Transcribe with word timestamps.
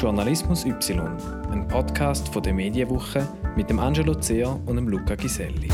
Journalismus 0.00 0.64
Y, 0.64 1.00
ein 1.50 1.66
Podcast 1.66 2.28
von 2.28 2.40
der 2.40 2.54
Medienwoche 2.54 3.26
mit 3.56 3.68
dem 3.68 3.80
Angelo 3.80 4.14
Zeher 4.14 4.54
und 4.66 4.76
dem 4.76 4.86
Luca 4.86 5.16
Giselli. 5.16 5.68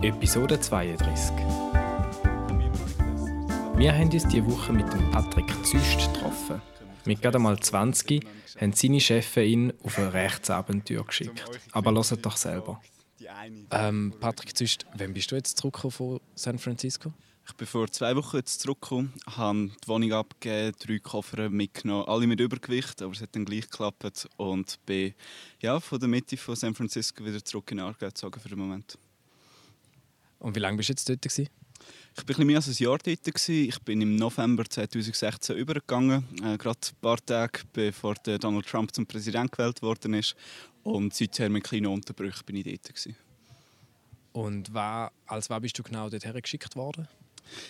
Episode 0.00 0.58
32. 0.58 1.36
Wir 3.76 3.92
haben 3.92 4.10
uns 4.10 4.26
diese 4.28 4.46
Woche 4.46 4.72
mit 4.72 4.90
dem 4.94 5.10
Patrick 5.10 5.52
Züst 5.62 6.10
getroffen. 6.10 6.62
Mit 7.04 7.20
gerade 7.20 7.38
mal 7.38 7.60
20 7.60 8.24
haben 8.58 8.72
seine 8.72 8.98
Chefs 8.98 9.36
ihn 9.36 9.74
auf 9.84 9.98
ein 9.98 10.08
Rechtsabenteuer 10.08 11.04
geschickt. 11.04 11.44
Aber 11.72 11.92
hört 11.92 12.24
doch 12.24 12.38
selber. 12.38 12.80
Ähm, 13.72 14.14
Patrick 14.20 14.56
Züst, 14.56 14.86
wann 14.96 15.12
bist 15.12 15.30
du 15.30 15.36
jetzt 15.36 15.58
zurückgekommen 15.58 15.92
von 15.92 16.20
San 16.34 16.58
Francisco? 16.58 17.12
Ich 17.48 17.54
bin 17.54 17.66
vor 17.66 17.90
zwei 17.90 18.14
Wochen 18.14 18.36
jetzt 18.36 18.60
zurückgekommen, 18.60 19.12
habe 19.26 19.70
die 19.82 19.88
Wohnung 19.88 20.12
abgegeben, 20.12 20.76
drei 20.78 20.98
Koffer 20.98 21.48
mitgenommen, 21.48 22.04
alle 22.06 22.26
mit 22.26 22.38
Übergewicht, 22.40 23.00
aber 23.02 23.12
es 23.12 23.22
hat 23.22 23.34
dann 23.34 23.46
gleich 23.46 23.62
geklappt 23.62 24.28
und 24.36 24.78
bin 24.86 25.14
ja, 25.60 25.80
von 25.80 25.98
der 25.98 26.08
Mitte 26.08 26.36
von 26.36 26.54
San 26.54 26.74
Francisco 26.74 27.24
wieder 27.24 27.42
zurück 27.42 27.70
in 27.72 27.80
Aargau 27.80 28.06
gezogen 28.06 28.38
für 28.38 28.50
den 28.50 28.58
Moment. 28.58 28.98
Und 30.38 30.54
wie 30.54 30.60
lange 30.60 30.76
bist 30.76 30.90
du 30.90 30.92
jetzt 30.92 31.08
dort? 31.08 31.22
Gewesen? 31.22 31.48
Ich 32.16 32.28
war 32.28 32.38
ein 32.38 32.46
mehr 32.46 32.56
als 32.56 32.68
ein 32.68 32.82
Jahr 32.82 32.98
dort. 32.98 33.24
Gewesen. 33.24 33.68
Ich 33.68 33.80
bin 33.82 34.00
im 34.00 34.16
November 34.16 34.64
2016 34.64 35.56
übergegangen, 35.56 36.24
äh, 36.42 36.58
gerade 36.58 36.78
ein 36.80 37.00
paar 37.00 37.24
Tage 37.24 37.60
bevor 37.72 38.14
Donald 38.14 38.66
Trump 38.66 38.94
zum 38.94 39.06
Präsident 39.06 39.52
gewählt 39.52 39.82
worden 39.82 40.14
ist. 40.14 40.34
Und 40.82 41.14
seither 41.14 41.48
mit 41.48 41.64
kleinen 41.64 41.86
Unterbrüchen 41.86 42.44
bin 42.44 42.56
ich 42.56 42.64
dort. 42.64 42.88
Gewesen. 42.88 43.16
Und 44.32 44.72
war, 44.72 45.12
als 45.26 45.50
was 45.50 45.60
bist 45.60 45.78
du 45.78 45.82
genau 45.82 46.08
dorthin 46.08 46.40
geschickt 46.40 46.76
worden? 46.76 47.08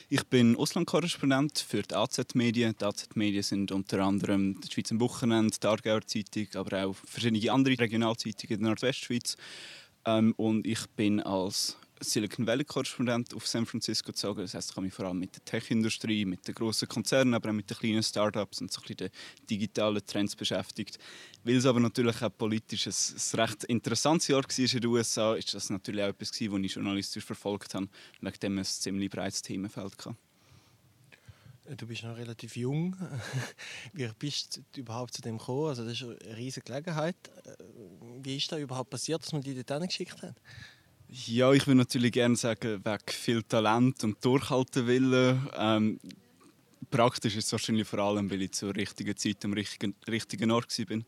Ich 0.08 0.24
bin 0.24 0.56
Auslandkorrespondent 0.56 1.58
für 1.58 1.82
die 1.82 1.94
AZ-Medien. 1.94 2.74
Die 2.80 2.84
AZ-Medien 2.84 3.42
sind 3.42 3.72
unter 3.72 4.00
anderem 4.00 4.60
die 4.60 4.72
Schweizer 4.72 4.98
Wochenende, 5.00 5.56
die 5.62 5.66
Aargauer 5.66 6.06
Zeitung, 6.06 6.46
aber 6.54 6.86
auch 6.86 6.96
verschiedene 7.04 7.52
andere 7.52 7.78
Regionalzeitungen 7.78 8.56
in 8.56 8.60
der 8.60 8.68
Nordwestschweiz. 8.70 9.36
Ähm, 10.04 10.34
und 10.36 10.66
ich 10.66 10.86
bin 10.96 11.20
als 11.20 11.76
Silicon 12.00 12.46
Valley-Korrespondent 12.46 13.34
auf 13.34 13.46
San 13.46 13.66
Francisco 13.66 14.12
gezogen. 14.12 14.42
Das 14.42 14.54
heißt, 14.54 14.70
ich 14.70 14.76
habe 14.76 14.84
mich 14.86 14.94
vor 14.94 15.06
allem 15.06 15.18
mit 15.18 15.34
der 15.34 15.44
Tech-Industrie, 15.44 16.24
mit 16.24 16.46
den 16.46 16.54
großen 16.54 16.88
Konzernen, 16.88 17.34
aber 17.34 17.50
auch 17.50 17.54
mit 17.54 17.68
den 17.68 17.76
kleinen 17.76 18.02
Startups 18.02 18.60
und 18.60 18.72
so 18.72 18.80
ein 18.88 18.96
den 18.96 19.10
digitalen 19.48 20.04
Trends 20.06 20.36
beschäftigt. 20.36 20.98
Weil 21.44 21.56
es 21.56 21.66
aber 21.66 21.80
natürlich 21.80 22.22
auch 22.22 22.30
politisch 22.36 22.86
ein, 22.86 23.40
recht 23.40 23.64
interessantes 23.64 24.28
Jahr 24.28 24.42
war 24.42 24.58
in 24.58 24.66
den 24.66 24.86
USA, 24.86 25.34
ist 25.34 25.54
das 25.54 25.70
natürlich 25.70 26.02
auch 26.02 26.08
etwas, 26.08 26.30
was 26.30 26.40
ich 26.40 26.74
journalistisch 26.74 27.24
verfolgt 27.24 27.74
habe, 27.74 27.88
wegen 28.20 28.40
dem 28.40 28.58
ein 28.58 28.64
ziemlich 28.64 29.10
breites 29.10 29.42
Themenfeld 29.42 29.92
hatte. 29.92 30.16
Du 31.76 31.86
bist 31.86 32.02
noch 32.02 32.16
relativ 32.16 32.56
jung. 32.56 32.96
Wie 33.92 34.08
bist 34.18 34.62
du 34.72 34.80
überhaupt 34.80 35.12
zu 35.12 35.20
dem 35.20 35.36
gekommen? 35.36 35.68
Also 35.68 35.84
das 35.84 36.00
ist 36.00 36.02
eine 36.02 36.36
riesige 36.36 36.64
Gelegenheit. 36.64 37.16
Wie 38.22 38.36
ist 38.36 38.50
das 38.50 38.60
überhaupt 38.60 38.88
passiert, 38.88 39.22
dass 39.22 39.32
man 39.32 39.42
dich 39.42 39.62
dort 39.66 39.86
geschickt 39.86 40.22
hat? 40.22 40.36
Ja, 41.10 41.54
ich 41.54 41.66
würde 41.66 41.78
natürlich 41.78 42.12
gerne 42.12 42.36
sagen, 42.36 42.84
wegen 42.84 43.04
viel 43.08 43.42
Talent 43.42 44.04
und 44.04 44.22
Durchhaltewillen. 44.22 45.48
Ähm, 45.56 45.98
praktisch 46.90 47.34
ist 47.34 47.46
es 47.46 47.52
wahrscheinlich 47.52 47.88
vor 47.88 48.00
allem, 48.00 48.30
weil 48.30 48.42
ich 48.42 48.52
zur 48.52 48.74
richtigen 48.74 49.16
Zeit 49.16 49.42
am 49.46 49.54
richtigen, 49.54 49.94
richtigen 50.06 50.50
Ort 50.50 50.78
war. 50.78 50.98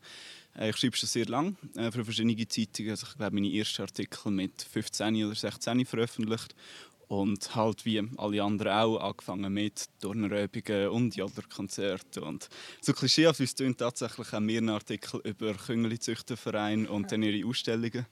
Äh, 0.57 0.71
ich 0.71 0.77
schreibe 0.77 0.97
schon 0.97 1.07
sehr 1.07 1.27
lange 1.27 1.55
äh, 1.75 1.91
für 1.91 2.03
verschiedene 2.03 2.47
Zeitungen. 2.47 2.89
Also 2.89 3.05
ich 3.11 3.15
glaube, 3.15 3.35
meine 3.35 3.53
ersten 3.55 3.83
Artikel 3.83 4.31
mit 4.31 4.63
15 4.63 5.23
oder 5.23 5.35
16 5.35 5.85
veröffentlicht. 5.85 6.55
Und 7.07 7.55
halt 7.55 7.85
wie 7.85 8.01
alle 8.17 8.41
anderen 8.41 8.71
auch 8.71 8.97
angefangen 9.01 9.53
mit 9.53 9.85
Turnerübungen 9.99 10.87
und 10.87 11.15
Jodlerkonzerten. 11.15 12.23
Und 12.23 12.47
so 12.79 12.93
klischeehaft 12.93 13.39
wie 13.39 13.43
es 13.43 13.53
tatsächlich 13.53 14.31
wir 14.31 14.57
einen 14.57 14.69
Artikel 14.69 15.19
über 15.25 15.53
Küngeli-Züchterverein 15.53 16.87
und 16.87 17.11
dann 17.11 17.21
ihre 17.21 17.45
Ausstellungen. 17.45 18.07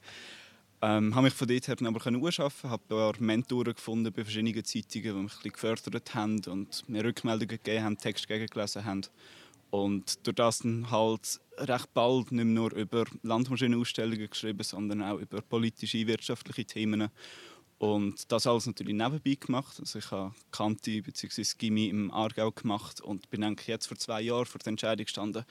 Ähm, 0.82 1.14
habe 1.14 1.24
mich 1.24 1.34
von 1.34 1.46
dort 1.46 1.68
her 1.68 1.76
aber 1.80 2.06
arbeiten, 2.06 2.70
habe 2.70 2.82
ein 2.82 2.88
paar 2.88 3.12
Mentoren 3.18 3.74
gefunden 3.74 4.12
bei 4.12 4.24
verschiedenen 4.24 4.64
Zeitungen, 4.64 5.16
die 5.16 5.22
mich 5.22 5.44
ein 5.44 5.52
gefördert 5.52 6.14
haben 6.14 6.40
und 6.46 6.88
mir 6.88 7.04
Rückmeldungen 7.04 7.48
gegeben 7.48 7.84
haben, 7.84 7.98
Text 7.98 8.26
gegengelesen 8.26 8.84
haben. 8.84 9.02
Und 9.70 10.26
durch 10.26 10.36
das 10.36 10.60
dann 10.60 10.90
halt 10.90 11.38
recht 11.58 11.92
bald 11.92 12.32
nicht 12.32 12.46
nur 12.46 12.72
über 12.72 13.04
Landmaschinenausstellungen 13.22 14.30
geschrieben, 14.30 14.62
sondern 14.62 15.02
auch 15.02 15.18
über 15.18 15.42
politische, 15.42 16.06
wirtschaftliche 16.06 16.64
Themen. 16.64 17.10
Und 17.80 18.30
das 18.30 18.46
alles 18.46 18.66
natürlich 18.66 18.94
nebenbei 18.94 19.38
gemacht. 19.40 19.80
Also 19.80 20.00
ich 20.00 20.10
habe 20.10 20.34
Kanti 20.50 21.00
bzw. 21.00 21.42
Gimmi 21.56 21.86
im 21.86 22.10
Aargau 22.10 22.52
gemacht 22.52 23.00
und 23.00 23.30
bin 23.30 23.42
eigentlich 23.42 23.68
jetzt 23.68 23.86
vor 23.86 23.96
zwei 23.96 24.20
Jahren 24.20 24.44
vor 24.44 24.58
der 24.58 24.72
Entscheidung 24.72 25.06
gestanden, 25.06 25.46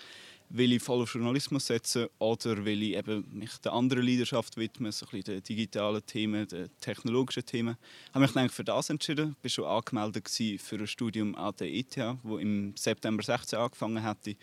will 0.49 0.73
ich 0.73 0.83
voll 0.83 1.01
auf 1.01 1.15
Journalismus 1.15 1.65
setzen 1.65 2.05
oder 2.19 2.63
will 2.65 2.83
ich 2.83 2.95
eben 2.95 3.25
mich 3.31 3.57
der 3.57 3.73
anderen 3.73 4.05
Leidenschaft 4.05 4.57
widmen, 4.57 4.91
so 4.91 5.07
ein 5.11 5.21
den 5.21 5.41
digitalen 5.41 6.05
Themen, 6.05 6.47
den 6.47 6.69
technologischen 6.79 7.47
Themen. 7.47 7.77
Ich 8.09 8.13
habe 8.13 8.19
mich 8.19 8.33
dann 8.33 8.49
für 8.49 8.63
das 8.63 8.91
entschieden. 8.91 9.35
Ich 9.41 9.57
war 9.57 9.65
schon 9.65 9.65
angemeldet 9.65 10.29
für 10.61 10.75
ein 10.75 10.85
Studium 10.85 11.33
an 11.33 11.55
der 11.59 11.73
ETH, 11.73 11.97
das 11.97 12.15
im 12.39 12.77
September 12.77 13.23
2016 13.23 13.57
angefangen 13.57 14.03
hatte. 14.03 14.35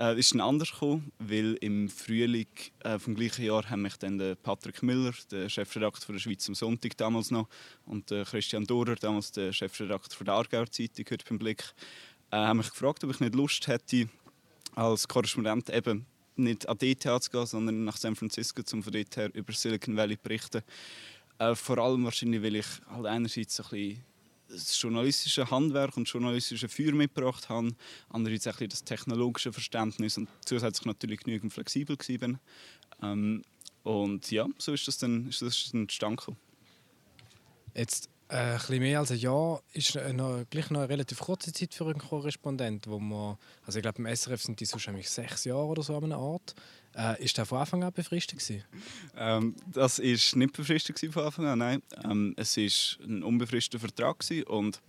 Äh, 0.00 0.18
ist 0.18 0.32
dann 0.32 0.40
anders 0.40 0.72
gekommen, 0.72 1.12
weil 1.18 1.58
im 1.60 1.90
Frühling 1.90 2.46
äh, 2.84 2.98
vom 2.98 3.14
gleichen 3.14 3.44
Jahr 3.44 3.68
haben 3.68 3.82
mich 3.82 3.98
dann 3.98 4.16
der 4.16 4.34
Patrick 4.34 4.82
Müller, 4.82 5.12
der 5.30 5.50
Chefredakteur 5.50 6.14
der 6.14 6.20
Schweiz 6.20 6.48
am 6.48 6.54
Sonntag 6.54 6.96
damals 6.96 7.30
noch, 7.30 7.50
und 7.84 8.10
der 8.10 8.24
Christian 8.24 8.64
Dorer, 8.64 8.94
damals 8.94 9.30
der 9.30 9.52
Chefredakteur 9.52 10.24
der 10.24 10.34
Aargauer 10.34 10.70
Zeitung, 10.70 11.04
heute 11.10 11.24
beim 11.28 11.38
Blick, 11.38 11.62
äh, 12.30 12.36
haben 12.36 12.56
mich 12.56 12.70
gefragt, 12.70 13.04
ob 13.04 13.10
ich 13.10 13.20
nicht 13.20 13.34
Lust 13.34 13.66
hätte, 13.66 14.08
als 14.74 15.06
Korrespondent 15.06 15.68
eben 15.68 16.06
nicht 16.34 16.66
an 16.66 16.78
die 16.78 16.96
zu 16.96 17.30
gehen, 17.30 17.44
sondern 17.44 17.84
nach 17.84 17.98
San 17.98 18.16
Francisco, 18.16 18.62
um 18.72 18.82
von 18.82 18.94
dort 18.94 19.14
her 19.18 19.28
über 19.34 19.52
Silicon 19.52 19.98
Valley 19.98 20.16
zu 20.16 20.22
berichten. 20.22 20.62
Äh, 21.38 21.54
vor 21.54 21.76
allem 21.76 22.04
wahrscheinlich, 22.04 22.42
weil 22.42 22.56
ich 22.56 22.66
halt 22.90 23.04
einerseits 23.04 23.60
ein 23.60 23.68
bisschen 23.68 24.04
das 24.50 24.80
journalistische 24.80 25.50
Handwerk 25.50 25.96
und 25.96 26.08
journalistische 26.08 26.68
Feuer 26.68 26.92
mitgebracht 26.92 27.48
habe, 27.48 27.74
andererseits 28.08 28.46
bisschen 28.46 28.68
das 28.68 28.84
technologische 28.84 29.52
Verständnis 29.52 30.18
und 30.18 30.28
zusätzlich 30.44 30.86
natürlich 30.86 31.20
genügend 31.20 31.52
flexibel 31.52 31.96
war. 31.96 32.40
Ähm, 33.02 33.42
und 33.82 34.30
ja, 34.30 34.46
so 34.58 34.72
ist 34.72 34.86
das 34.88 34.98
dann, 34.98 35.28
ist 35.28 35.42
das 35.42 35.70
dann 35.72 35.82
entstanden. 35.82 36.36
Jetzt 37.74 38.10
äh, 38.28 38.36
ein 38.36 38.58
bisschen 38.58 38.78
mehr 38.80 38.98
als 39.00 39.10
ein 39.10 39.18
Jahr 39.18 39.62
ist 39.72 39.96
noch, 40.12 40.44
gleich 40.50 40.70
noch 40.70 40.80
eine 40.80 40.88
relativ 40.88 41.20
kurze 41.20 41.52
Zeit 41.52 41.74
für 41.74 41.86
einen 41.86 41.98
Korrespondent, 41.98 42.86
wo 42.86 42.98
man, 42.98 43.36
also 43.64 43.78
ich 43.78 43.82
glaube 43.82 43.98
im 43.98 44.14
SRF 44.14 44.42
sind 44.42 44.60
die 44.60 44.64
sonst 44.64 44.88
sechs 45.08 45.44
Jahre 45.44 45.66
oder 45.66 45.82
so 45.82 45.96
an 45.96 46.04
einer 46.04 46.18
Art. 46.18 46.54
Äh, 46.96 47.22
ist 47.22 47.38
der 47.38 47.46
von 47.46 47.58
Anfang 47.58 47.84
an 47.84 47.92
befristet 47.92 48.42
Ähm, 49.16 49.54
das 49.66 49.98
ist 49.98 50.34
nicht 50.34 50.52
befristet 50.52 50.98
von 51.12 51.24
Anfang 51.24 51.46
an, 51.46 51.58
nein. 51.58 51.82
Ähm, 52.04 52.34
es 52.36 52.56
ist 52.56 52.98
ein 53.02 53.22
unbefristeter 53.22 53.78
Vertrag 53.78 54.24
und 54.46 54.80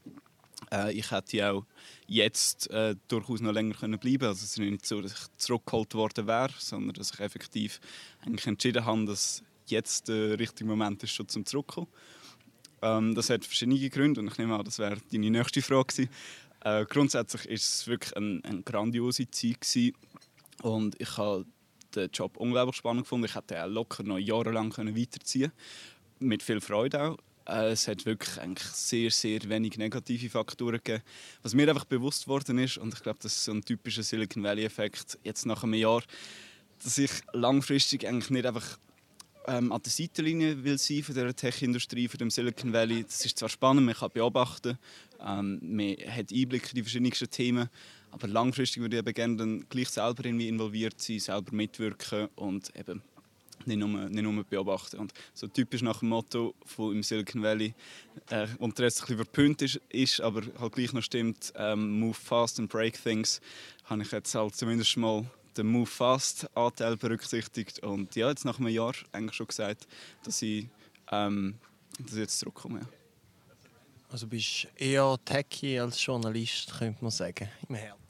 äh, 0.72 0.94
ich 0.94 1.12
hätte 1.12 1.52
auch 1.52 1.66
jetzt 2.08 2.70
äh, 2.72 2.96
durchaus 3.08 3.42
noch 3.42 3.52
länger 3.52 3.76
können 3.76 4.00
bleiben. 4.00 4.26
Also 4.26 4.44
es 4.44 4.52
ist 4.52 4.58
nicht 4.58 4.86
so, 4.86 5.02
dass 5.02 5.14
ich 5.14 5.38
zurückgeholt 5.38 5.94
worden 5.94 6.28
wäre, 6.28 6.54
sondern 6.58 6.94
dass 6.94 7.14
ich 7.14 7.20
effektiv 7.20 7.80
eigentlich 8.22 8.48
entschieden 8.48 8.86
habe, 8.86 9.06
dass 9.06 9.44
jetzt 9.68 10.08
der 10.08 10.40
richtige 10.40 10.66
Moment 10.66 11.04
ist, 11.04 11.12
schon 11.12 11.28
zum 11.28 11.46
Zurückkommen. 11.46 11.88
Ähm, 12.82 13.14
das 13.14 13.30
hat 13.30 13.46
verschiedene 13.46 13.90
Gründe 13.90 14.22
und 14.22 14.28
ich 14.28 14.38
nehme 14.38 14.58
an, 14.58 14.66
das 14.66 14.80
wäre 14.80 14.98
deine 15.12 15.30
nächste 15.30 15.62
Frage 15.62 16.10
Äh, 16.64 16.86
grundsätzlich 16.86 17.46
ist 17.46 17.68
es 17.68 17.88
wirklich 17.88 18.16
eine, 18.16 18.40
eine 18.44 18.62
grandiose 18.62 19.30
Zeit 19.30 19.62
gewesen. 19.62 19.94
und 20.62 21.00
ich 21.00 21.18
habe 21.18 21.46
den 21.96 22.10
Job 22.12 22.38
unglaublich 22.38 22.76
spannend 22.76 23.04
gefunden. 23.04 23.26
Ich 23.26 23.36
hätte 23.36 23.64
auch 23.64 23.70
locker 23.70 24.04
noch 24.04 24.18
jahrelang 24.18 24.72
können 24.72 24.98
weiterziehen 24.98 25.52
mit 26.20 26.44
viel 26.44 26.62
Freude 26.62 27.02
auch. 27.02 27.18
Äh, 27.48 27.72
es 27.72 27.88
hat 27.88 28.06
wirklich 28.06 28.40
eigentlich 28.40 28.68
sehr, 28.70 29.12
sehr 29.12 29.40
wenig 29.50 29.78
negative 29.78 30.30
Faktoren 30.30 30.80
gegeben. 30.84 31.04
Was 31.42 31.54
mir 31.54 31.68
einfach 31.70 31.86
bewusst 31.86 32.28
worden 32.28 32.58
ist, 32.60 32.78
und 32.78 32.94
ich 32.94 33.02
glaube, 33.02 33.20
das 33.22 33.36
ist 33.36 33.46
so 33.46 33.52
ein 33.52 33.64
typischer 33.64 34.04
Silicon 34.04 34.44
Valley-Effekt, 34.44 35.18
jetzt 35.24 35.46
nach 35.46 35.64
einem 35.64 35.74
Jahr, 35.74 36.04
dass 36.84 36.98
ich 36.98 37.12
langfristig 37.34 38.08
eigentlich 38.08 38.30
nicht 38.30 38.46
einfach 38.46 38.78
ähm, 39.48 39.72
an 39.72 39.82
der 39.82 39.92
Seitenlinie 39.92 40.64
will 40.64 40.78
sein 40.78 41.04
von 41.04 41.16
der 41.16 41.36
Tech-Industrie, 41.36 42.08
von 42.08 42.20
dem 42.20 42.30
Silicon 42.30 42.74
Valley. 42.74 43.04
Das 43.04 43.26
ist 43.26 43.40
zwar 43.40 43.50
spannend, 43.50 43.86
man 43.86 43.96
kann 43.96 44.12
beobachten, 44.14 44.78
ähm, 45.20 45.60
man 45.62 45.96
hat 46.10 46.32
Einblick 46.32 46.70
in 46.70 46.76
die 46.76 46.84
verschiedensten 46.84 47.30
Themen, 47.30 47.70
aber 48.12 48.28
langfristig 48.28 48.82
würde 48.82 48.98
ich 48.98 49.02
eben 49.02 49.14
gerne 49.14 49.38
dann 49.38 49.66
gleich 49.70 49.90
selber 49.90 50.26
irgendwie 50.26 50.48
involviert 50.48 51.02
sein, 51.02 51.20
selber 51.20 51.54
mitwirken 51.56 52.30
und 52.36 52.76
eben 52.76 53.02
nicht 53.66 53.78
nur, 53.78 54.10
nicht 54.10 54.24
nur 54.24 54.44
beobachten. 54.44 54.98
Und 54.98 55.14
so 55.34 55.48
typisch 55.48 55.82
nach 55.82 56.00
dem 56.00 56.10
Motto 56.10 56.56
von 56.66 56.96
im 56.96 57.04
Silicon 57.04 57.44
Valley, 57.44 57.74
äh, 58.30 58.48
und 58.58 58.78
der 58.78 58.86
Rest 58.86 59.02
ein 59.02 59.08
bisschen 59.08 59.18
verpönt 59.18 59.62
ist, 59.62 59.80
ist, 59.90 60.22
aber 60.22 60.42
halt 60.60 60.74
gleich 60.74 60.94
noch 60.94 61.04
stimmt, 61.04 61.54
ähm, 61.56 62.00
move 62.00 62.14
fast 62.14 62.60
and 62.60 62.70
break 62.70 63.02
things, 63.02 63.42
habe 63.86 64.02
ich 64.02 64.12
jetzt 64.12 64.34
halt 64.36 64.56
zumindest 64.56 64.98
mal 64.98 65.26
den 65.58 65.68
Move 65.68 65.86
Fast 65.86 66.50
Anteil 66.56 66.98
berücksichtigt 66.98 67.80
und 67.80 68.16
ja, 68.16 68.30
jetzt 68.30 68.46
nach 68.46 68.60
einem 68.60 68.70
Jahr 68.70 68.94
eigentlich 69.12 69.36
schon 69.36 69.48
gesagt, 69.48 69.88
dass 70.24 70.42
ich, 70.42 70.68
ähm, 71.12 71.56
dass 72.00 72.14
ich 72.14 72.20
jetzt 72.20 72.40
zurückkomme. 72.40 72.80
Ja. 72.80 72.88
Also 74.10 74.28
bist 74.28 74.68
eher 74.76 75.18
Techie 75.24 75.80
als 75.80 76.04
Journalist, 76.04 76.74
könnte 76.78 77.02
man 77.02 77.12
sagen, 77.12 77.50
im 77.68 77.76
Herzen. 77.76 78.01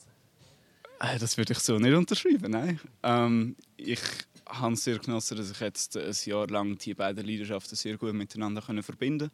Äh, 1.02 1.18
das 1.18 1.38
würde 1.38 1.54
ich 1.54 1.60
so 1.60 1.80
nicht 1.80 1.94
unterschreiben, 1.94 2.52
nein. 2.52 2.80
Ähm, 3.04 3.56
ich 3.76 4.00
habe 4.46 4.74
es 4.74 4.84
sehr 4.84 5.00
genossen, 5.00 5.38
dass 5.38 5.52
ich 5.52 5.60
jetzt 5.60 5.98
ein 5.98 6.16
Jahr 6.26 6.48
lang 6.48 6.78
die 6.78 6.94
beiden 6.94 7.26
Leidenschaften 7.26 7.76
sehr 7.76 7.98
gut 7.98 8.14
miteinander 8.14 8.62
können 8.62 8.84
verbinden 8.84 9.32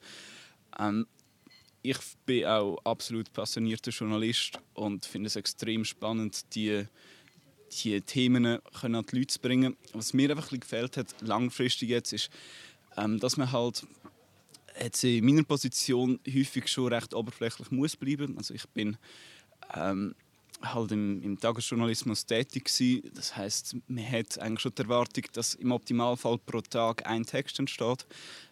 ähm, 0.79 1.05
Ich 1.81 1.97
bin 2.25 2.45
auch 2.45 2.77
absolut 2.85 3.33
passionierter 3.33 3.91
Journalist 3.91 4.59
und 4.75 5.05
finde 5.05 5.27
es 5.27 5.35
extrem 5.35 5.83
spannend, 5.83 6.55
die, 6.55 6.85
die 7.83 7.99
Themen 8.01 8.45
an 8.45 9.05
die 9.11 9.17
Leute 9.17 9.27
zu 9.27 9.39
bringen. 9.39 9.75
Was 9.93 10.13
mir 10.13 10.29
einfach 10.31 10.51
ein 10.51 10.59
gefällt 10.61 10.95
hat, 10.95 11.15
langfristig 11.21 11.89
jetzt, 11.89 12.13
ist, 12.13 12.29
ähm, 12.95 13.19
dass 13.19 13.35
man 13.35 13.51
halt 13.51 13.85
jetzt 14.81 15.03
in 15.03 15.25
meiner 15.25 15.43
Position 15.43 16.19
häufig 16.27 16.69
schon 16.69 16.93
recht 16.93 17.13
oberflächlich 17.13 17.71
muss 17.71 17.97
bleiben. 17.97 18.37
Also 18.37 18.53
ich 18.53 18.67
bin 18.69 18.97
ähm, 19.73 20.15
halt 20.61 20.91
im, 20.91 21.21
im 21.21 21.39
Tagesjournalismus 21.39 22.25
tätig 22.25 22.65
gewesen. 22.65 23.11
Das 23.13 23.35
heißt, 23.35 23.77
man 23.87 24.11
hat 24.11 24.39
eigentlich 24.39 24.61
schon 24.61 24.73
die 24.75 24.81
Erwartung, 24.81 25.23
dass 25.33 25.53
im 25.55 25.71
Optimalfall 25.71 26.37
pro 26.39 26.61
Tag 26.61 27.05
ein 27.07 27.25
Text 27.25 27.59
entsteht. 27.59 28.05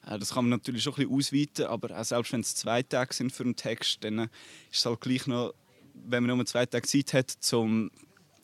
Äh, 0.06 0.20
das 0.20 0.34
kann 0.34 0.46
man 0.46 0.60
natürlich 0.60 0.84
schon 0.84 0.94
ein 0.94 1.08
bisschen 1.08 1.16
ausweiten, 1.16 1.66
aber 1.66 2.00
auch 2.00 2.04
selbst 2.04 2.34
wenn 2.34 2.42
es 2.42 2.56
zwei 2.56 2.84
Tage 2.84 3.14
sind 3.14 3.32
für 3.32 3.44
einen 3.44 3.56
Text, 3.56 4.04
dann 4.04 4.20
ist 4.20 4.30
es 4.72 4.86
halt 4.86 5.02
gleich 5.02 5.26
noch, 5.28 5.54
wenn 5.94 6.26
man 6.26 6.38
nur 6.38 6.46
zwei 6.46 6.66
Tage 6.66 6.88
Zeit 6.88 7.14
hat, 7.14 7.32
zum 7.32 7.92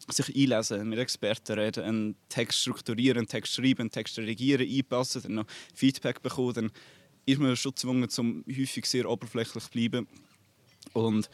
sich 0.09 0.35
einlesen, 0.35 0.89
mit 0.89 0.99
Experten 0.99 1.57
reden, 1.57 1.83
einen 1.83 2.15
Text 2.27 2.59
strukturieren, 2.59 3.19
einen 3.19 3.27
Text 3.27 3.53
schreiben, 3.53 3.81
einen 3.81 3.91
Text 3.91 4.17
redigieren, 4.17 4.67
einpassen, 4.67 5.21
dann 5.21 5.35
noch 5.35 5.45
Feedback 5.73 6.21
bekommen, 6.21 6.53
dann 6.53 6.71
ist 7.25 7.39
man 7.39 7.55
schon 7.55 7.73
gezwungen, 7.73 8.09
zum 8.09 8.43
häufig 8.49 8.85
sehr 8.85 9.07
oberflächlich 9.09 9.63
zu 9.63 9.69
bleiben. 9.69 10.07
Und 10.93 11.29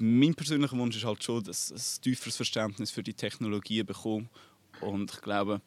mein 0.00 0.34
persönlicher 0.34 0.76
Wunsch 0.76 0.96
ist 0.96 1.04
halt 1.04 1.22
schon, 1.22 1.44
dass 1.44 1.70
ein 1.70 2.02
tieferes 2.02 2.36
Verständnis 2.36 2.90
für 2.90 3.02
die 3.02 3.14
Technologie 3.14 3.82
bekomme. 3.82 4.28
Und 4.80 5.12
ich 5.12 5.20
glaube, 5.20 5.60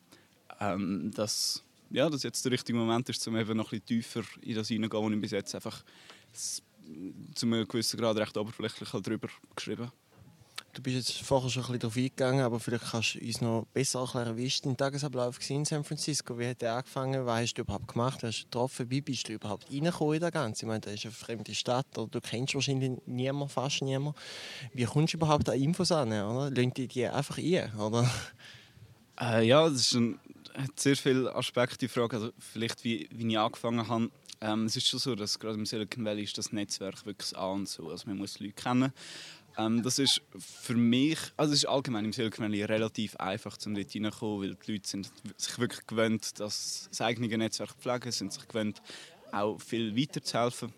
ähm, 0.59 1.12
dass, 1.13 1.63
ja, 1.91 2.09
dass 2.09 2.24
jetzt 2.24 2.44
der 2.45 2.51
richtige 2.51 2.77
Moment 2.77 3.07
ist, 3.09 3.27
um 3.27 3.38
eben 3.38 3.57
noch 3.57 3.71
ein 3.71 3.80
bisschen 3.80 3.85
tiefer 3.85 4.24
in 4.41 4.56
das 4.56 4.68
hineingehen, 4.68 5.03
und 5.03 5.13
ich 5.13 5.21
bis 5.21 5.31
jetzt 5.31 5.56
einfach 5.56 5.83
zu 7.35 7.45
einem 7.45 7.68
gewissen 7.68 8.00
Grad 8.00 8.18
recht 8.18 8.35
oberflächlich 8.35 8.89
darüber 8.89 9.30
geschrieben 9.56 9.85
habe. 9.85 10.02
Du 10.74 10.81
bist 10.81 10.96
jetzt 10.96 11.22
vorher 11.22 11.52
schon 11.52 11.62
ein 11.62 11.68
bisschen 11.68 11.80
darauf 11.81 11.98
eingegangen, 11.98 12.42
aber 12.42 12.60
vielleicht 12.60 12.86
kannst 12.90 13.14
du 13.14 13.20
uns 13.20 13.42
noch 13.42 13.68
besser 13.74 14.00
erklären, 14.00 14.36
wie 14.36 14.48
war 14.50 14.60
dein 14.64 14.78
Tagesablauf 14.78 15.50
in 15.52 15.66
San 15.66 15.84
Francisco? 15.84 16.40
Wie 16.40 16.48
hat 16.48 16.64
er 16.64 16.78
angefangen? 16.78 17.28
Was 17.28 17.42
hast 17.42 17.54
du 17.54 17.62
überhaupt 17.62 17.90
gemacht? 17.90 18.24
Hast 18.24 18.40
du 18.40 18.44
getroffen? 18.46 18.90
Wie 18.90 19.02
bist 19.02 19.30
du 19.30 19.34
überhaupt 19.34 19.72
reingekommen 19.72 20.16
in 20.16 20.22
das 20.22 20.31
Ganze? 20.31 20.66
Ich 20.66 20.68
meine, 20.68 20.81
das 20.81 20.96
ist 20.96 21.06
eine 21.06 21.12
fremde 21.12 21.54
Stadt, 21.54 21.96
oder 21.96 22.08
du 22.08 22.22
kennst 22.22 22.56
wahrscheinlich 22.56 22.92
niemanden, 23.06 23.50
fast 23.50 23.84
niemanden. 23.84 24.18
Wie 24.74 24.86
kommst 24.86 25.14
du 25.14 25.18
überhaupt 25.18 25.48
an 25.48 25.62
Infos 25.62 25.92
an? 25.92 26.08
Oder? 26.08 26.50
Lassen 26.50 26.74
die 26.74 26.88
die 26.88 27.06
einfach 27.06 27.38
ein? 27.38 27.72
Oder? 27.78 28.10
Äh, 29.22 29.46
ja, 29.46 29.70
das 29.70 29.81
ist 29.81 29.94
ein, 29.94 30.20
hat 30.56 30.80
sehr 30.80 30.98
viele 30.98 31.36
Aspekte, 31.36 31.78
die 31.78 31.88
Frage. 31.88 32.16
Also 32.16 32.31
vielleicht, 32.40 32.84
wie, 32.84 33.08
wie 33.12 33.28
ich 33.28 33.38
angefangen 33.38 33.88
habe. 33.88 34.10
Ähm, 34.42 34.66
es 34.66 34.75
ist 34.75 34.88
schon 34.88 35.00
so, 35.00 35.16
dass 35.16 35.38
gerade 35.38 35.56
im 35.56 35.66
Silicon 35.68 36.04
Valley 36.04 36.24
ist 36.24 36.38
das 36.38 36.52
Netzwerk 36.52 37.06
wirklich 37.06 37.38
an 37.38 37.60
und 37.60 37.70
so. 37.70 37.90
Also 37.90 38.08
man 38.08 38.18
muss 38.18 38.40
Leute 38.40 38.54
kennen. 38.54 38.92
Ähm, 39.57 39.83
das 39.83 40.00
ist 40.00 40.21
für 40.38 40.75
mich, 40.75 41.19
also 41.38 41.53
es 41.53 41.59
ist 41.59 41.69
allgemein 41.69 42.05
im 42.05 42.13
Silicon 42.13 42.45
Valley 42.45 42.63
relativ 42.63 43.15
einfach, 43.17 43.57
um 43.65 43.75
dort 43.75 43.94
reinzukommen, 43.94 44.41
weil 44.41 44.55
die 44.55 44.71
Leute 44.73 44.88
sind 44.88 45.11
sich 45.38 45.59
wirklich 45.59 45.85
gewöhnt, 45.85 46.39
dass 46.39 46.88
das 46.89 47.01
eigene 47.01 47.38
Netzwerk 47.38 47.75
pflegen, 47.79 48.11
sind 48.11 48.33
sich 48.33 48.47
gewöhnt, 48.47 48.81
auch 49.31 49.59
viel 49.59 49.95
weiterzuhelfen. 49.97 50.73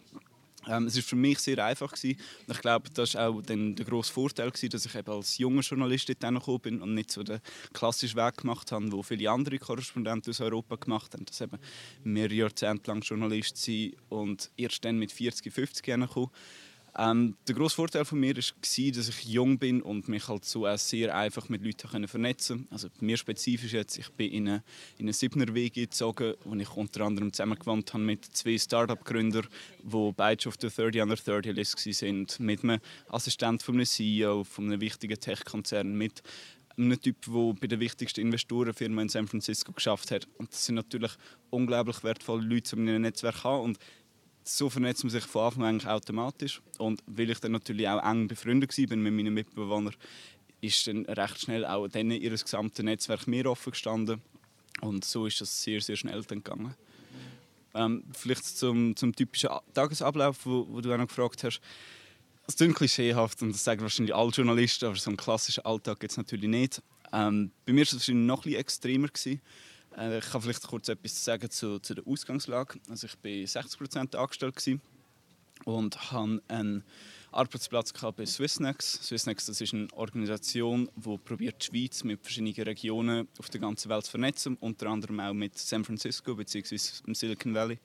Ähm, 0.67 0.87
es 0.87 0.95
war 0.95 1.03
für 1.03 1.15
mich 1.15 1.39
sehr 1.39 1.63
einfach 1.63 1.91
gewesen. 1.91 2.19
ich 2.47 2.61
glaube, 2.61 2.89
das 2.93 3.13
war 3.13 3.29
auch 3.29 3.41
dann 3.41 3.75
der 3.75 3.85
grosse 3.85 4.11
Vorteil 4.11 4.49
gewesen, 4.49 4.69
dass 4.69 4.85
ich 4.85 4.95
eben 4.95 5.11
als 5.11 5.37
junger 5.37 5.61
Journalist 5.61 6.09
dort 6.09 6.21
gekommen 6.21 6.59
bin 6.59 6.81
und 6.81 6.93
nicht 6.93 7.11
so 7.11 7.23
den 7.23 7.39
klassischen 7.73 8.17
Weg 8.17 8.37
gemacht 8.37 8.71
habe, 8.71 8.91
wo 8.91 9.03
viele 9.03 9.29
andere 9.29 9.59
Korrespondenten 9.59 10.31
aus 10.31 10.41
Europa 10.41 10.75
gemacht 10.75 11.13
haben, 11.13 11.25
dass 11.25 11.41
eben 11.41 11.59
mehrere 12.03 12.33
Jahrzehnte 12.33 12.89
lang 12.89 13.01
Journalist 13.01 13.57
sein 13.57 13.93
und 14.09 14.49
erst 14.57 14.83
dann 14.83 14.97
mit 14.97 15.11
40, 15.11 15.53
50 15.53 15.83
gekommen. 15.83 16.31
Ähm, 16.97 17.35
der 17.45 17.55
grosse 17.55 17.75
Vorteil 17.75 18.05
von 18.05 18.19
mir 18.19 18.35
war, 18.35 18.41
dass 18.41 19.09
ich 19.09 19.25
jung 19.25 19.57
bin 19.57 19.81
und 19.81 20.07
mich 20.07 20.27
halt 20.29 20.45
so 20.45 20.65
auch 20.65 20.77
sehr 20.77 21.13
einfach 21.13 21.49
mit 21.49 21.61
Leuten 21.61 22.07
vernetzen 22.07 22.59
konnte. 22.59 22.73
Also 22.73 22.87
mir 23.01 23.17
spezifisch 23.17 23.73
jetzt, 23.73 23.97
ich 23.97 24.09
bin 24.11 24.31
in 24.31 24.47
eine, 24.47 24.63
in 24.97 25.05
eine 25.05 25.13
Siebener-WG 25.13 25.81
gezogen, 25.81 26.35
wo 26.45 26.55
ich 26.55 26.71
unter 26.71 27.01
anderem 27.01 27.33
zusammen 27.33 27.59
gewohnt 27.59 27.93
habe 27.93 28.03
mit 28.03 28.23
zwei 28.25 28.57
Start-up-Gründern, 28.57 29.47
die 29.83 30.11
beide 30.15 30.47
auf 30.47 30.55
der 30.55 30.69
30 30.69 31.01
under 31.01 31.15
30 31.17 31.53
List 31.53 31.85
waren, 32.01 32.27
mit 32.39 32.63
einem 32.63 32.79
Assistent 33.09 33.61
von 33.61 33.75
einem 33.75 33.85
CEO, 33.85 34.45
von 34.45 34.65
einem 34.65 34.79
wichtigen 34.79 35.19
Tech-Konzern, 35.19 35.97
mit 35.97 36.23
einem 36.77 36.99
Typ, 37.01 37.17
der 37.25 37.53
bei 37.59 37.67
der 37.67 37.79
wichtigsten 37.79 38.21
Investorenfirma 38.21 39.01
in 39.01 39.09
San 39.09 39.27
Francisco 39.27 39.73
geschafft 39.73 40.11
hat. 40.11 40.27
Und 40.37 40.51
das 40.51 40.65
sind 40.65 40.75
natürlich 40.75 41.11
unglaublich 41.49 42.03
wertvolle 42.03 42.43
Leute, 42.43 42.75
die 42.75 42.81
in 42.81 42.89
einem 42.89 43.01
Netzwerk 43.01 43.43
haben. 43.43 43.63
Und 43.63 43.79
so 44.47 44.69
vernetzt 44.69 45.03
man 45.03 45.11
sich 45.11 45.23
von 45.23 45.45
Anfang 45.45 45.63
an 45.63 45.69
eigentlich 45.69 45.87
automatisch. 45.87 46.61
Und 46.77 47.01
weil 47.07 47.29
ich 47.29 47.39
dann 47.39 47.51
natürlich 47.51 47.87
auch 47.87 48.03
eng 48.03 48.27
befreundet 48.27 48.77
war 48.77 48.97
mit 48.97 49.13
meinen 49.13 49.33
Mitbewohnern, 49.33 49.93
ist 50.61 50.87
dann 50.87 51.05
recht 51.05 51.39
schnell 51.39 51.65
auch 51.65 51.87
denen 51.87 52.11
ihr 52.11 52.31
gesamtes 52.31 52.83
Netzwerk 52.83 53.27
mir 53.27 53.49
offen 53.49 53.71
gestanden. 53.71 54.21
Und 54.81 55.05
so 55.05 55.25
ist 55.25 55.41
das 55.41 55.63
sehr, 55.63 55.81
sehr 55.81 55.95
schnell 55.95 56.21
dann 56.23 56.43
gegangen. 56.43 56.75
Ähm, 57.73 58.03
vielleicht 58.13 58.45
zum, 58.45 58.95
zum 58.95 59.15
typischen 59.15 59.49
Tagesablauf, 59.73 60.45
wo, 60.45 60.67
wo 60.69 60.81
du 60.81 60.93
auch 60.93 60.97
noch 60.97 61.07
gefragt 61.07 61.43
hast. 61.43 61.59
Das 62.45 62.55
klingt 62.55 62.75
klischeehaft 62.75 63.41
und 63.41 63.53
das 63.53 63.63
sagen 63.63 63.81
wahrscheinlich 63.81 64.13
alle 64.13 64.29
Journalisten, 64.29 64.85
aber 64.85 64.95
so 64.95 65.09
einen 65.09 65.17
klassischen 65.17 65.65
Alltag 65.65 65.99
gibt 65.99 66.11
es 66.11 66.17
natürlich 66.17 66.49
nicht. 66.49 66.81
Ähm, 67.11 67.51
bei 67.65 67.73
mir 67.73 67.79
war 67.79 67.87
es 67.87 67.93
wahrscheinlich 67.93 68.27
noch 68.27 68.39
ein 68.39 68.43
bisschen 68.43 68.59
extremer. 68.59 69.07
Gewesen. 69.07 69.41
Äh, 69.97 70.19
ich 70.19 70.29
kann 70.29 70.41
vielleicht 70.41 70.67
kurz 70.67 70.89
etwas 70.89 71.23
sagen 71.23 71.49
zu, 71.49 71.79
zu 71.79 71.93
der 71.93 72.07
Ausgangslage. 72.07 72.79
Also 72.89 73.07
ich 73.07 73.13
war 73.23 73.61
60% 73.61 74.15
angestellt 74.15 74.81
und 75.63 76.11
hatte 76.11 76.41
einen 76.47 76.83
Arbeitsplatz 77.31 77.91
bei 78.15 78.25
Swissnex. 78.25 78.93
Swissnex 79.03 79.49
ist 79.49 79.73
eine 79.73 79.87
Organisation, 79.93 80.89
die 80.95 81.17
probiert 81.17 81.61
die 81.61 81.65
Schweiz 81.65 82.03
mit 82.03 82.21
verschiedenen 82.21 82.63
Regionen 82.63 83.27
auf 83.39 83.49
der 83.49 83.61
ganzen 83.61 83.89
Welt 83.89 84.05
zu 84.05 84.11
vernetzen, 84.11 84.57
unter 84.59 84.87
anderem 84.87 85.19
auch 85.19 85.33
mit 85.33 85.57
San 85.57 85.83
Francisco 85.83 86.35
bzw. 86.35 86.77
Silicon 87.13 87.53
Valley. 87.53 87.79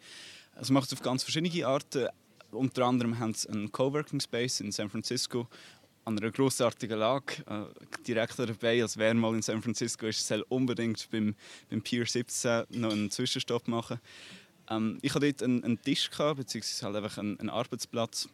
Also 0.55 0.73
macht 0.73 0.87
es 0.87 0.93
auf 0.93 1.03
ganz 1.03 1.23
verschiedene 1.23 1.67
Arten. 1.67 2.09
Unter 2.51 2.85
anderem 2.87 3.19
haben 3.19 3.33
sie 3.33 3.49
einen 3.49 3.71
Coworking 3.71 4.21
Space 4.21 4.61
in 4.61 4.73
San 4.73 4.91
Francisco, 4.91 5.49
an 6.05 6.19
einer 6.19 6.31
grossartigen 6.31 6.99
Lage, 6.99 7.45
äh, 7.47 8.03
direkt 8.07 8.39
dabei, 8.39 8.83
als 8.83 8.97
wäre 8.97 9.15
mal 9.15 9.35
in 9.35 9.43
San 9.43 9.63
Francisco 9.63 10.07
ist, 10.07 10.27
soll 10.27 10.45
unbedingt 10.49 11.09
beim, 11.11 11.35
beim 11.69 11.83
Pier 11.83 12.07
17 12.07 12.65
noch 12.71 12.93
einen 12.93 13.11
Zwischenstopp 13.11 13.69
machen. 13.69 14.01
Ähm, 14.69 14.99
ich 15.03 15.15
hatte 15.15 15.27
dort 15.27 15.43
einen, 15.43 15.63
einen 15.65 15.81
Tisch, 15.81 16.11
gehabt, 16.11 16.39
beziehungsweise 16.39 16.87
halt 16.87 16.97
einfach 16.97 17.19
einen, 17.19 17.39
einen 17.39 17.51
Arbeitsplatz. 17.51 18.29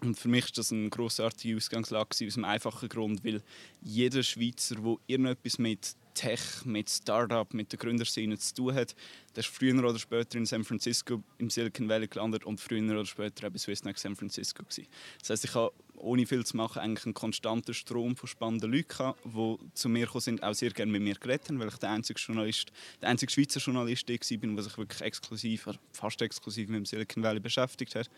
Und 0.00 0.16
für 0.16 0.28
mich 0.28 0.44
war 0.44 0.52
das 0.54 0.70
eine 0.72 0.90
grossartige 0.90 1.56
Ausgangslage 1.56 2.24
aus 2.24 2.34
dem 2.34 2.44
einfachen 2.44 2.88
Grund, 2.88 3.24
weil 3.24 3.42
jeder 3.82 4.22
Schweizer, 4.22 4.76
der 4.76 4.96
irgendetwas 5.08 5.58
mit 5.58 5.96
Tech, 6.14 6.64
mit 6.64 6.88
Startup, 6.88 7.52
mit 7.52 7.72
der 7.72 7.78
Gründerszene 7.78 8.38
zu 8.38 8.54
tun 8.54 8.74
hat. 8.74 8.94
Der 9.34 9.40
ist 9.40 9.50
früher 9.50 9.76
oder 9.78 9.98
später 9.98 10.38
in 10.38 10.46
San 10.46 10.64
Francisco, 10.64 11.22
im 11.38 11.50
Silicon 11.50 11.88
Valley 11.88 12.06
gelandet 12.06 12.44
und 12.44 12.60
früher 12.60 12.82
oder 12.90 13.06
später 13.06 13.46
eben 13.46 13.58
Swissnex 13.58 14.02
San 14.02 14.16
Francisco 14.16 14.62
gewesen. 14.62 14.86
Das 15.20 15.30
heißt, 15.30 15.44
ich 15.44 15.54
habe 15.54 15.72
ohne 15.98 16.26
viel 16.26 16.44
zu 16.44 16.56
machen 16.56 16.80
eigentlich 16.80 17.04
einen 17.04 17.14
konstanten 17.14 17.74
Strom 17.74 18.16
von 18.16 18.28
spannenden 18.28 18.72
Leuten 18.72 18.88
gehabt, 18.88 19.20
die 19.24 19.56
zu 19.74 19.88
mir 19.88 20.06
gekommen 20.06 20.20
sind, 20.20 20.42
auch 20.42 20.54
sehr 20.54 20.70
gerne 20.70 20.90
mit 20.92 21.02
mir 21.02 21.14
geredet 21.14 21.48
haben, 21.48 21.58
weil 21.60 21.68
ich 21.68 21.76
der 21.76 21.90
einzige 21.90 22.20
Journalist, 22.20 22.72
der 23.00 23.08
einzige 23.10 23.32
Schweizer 23.32 23.60
Journalist 23.60 24.08
war, 24.08 24.16
der 24.16 24.62
sich 24.62 24.78
wirklich 24.78 25.00
exklusiv, 25.02 25.68
fast 25.92 26.22
exklusiv 26.22 26.68
mit 26.68 26.78
dem 26.78 26.86
Silicon 26.86 27.22
Valley 27.22 27.40
beschäftigt 27.40 27.94
hat. 27.94 28.10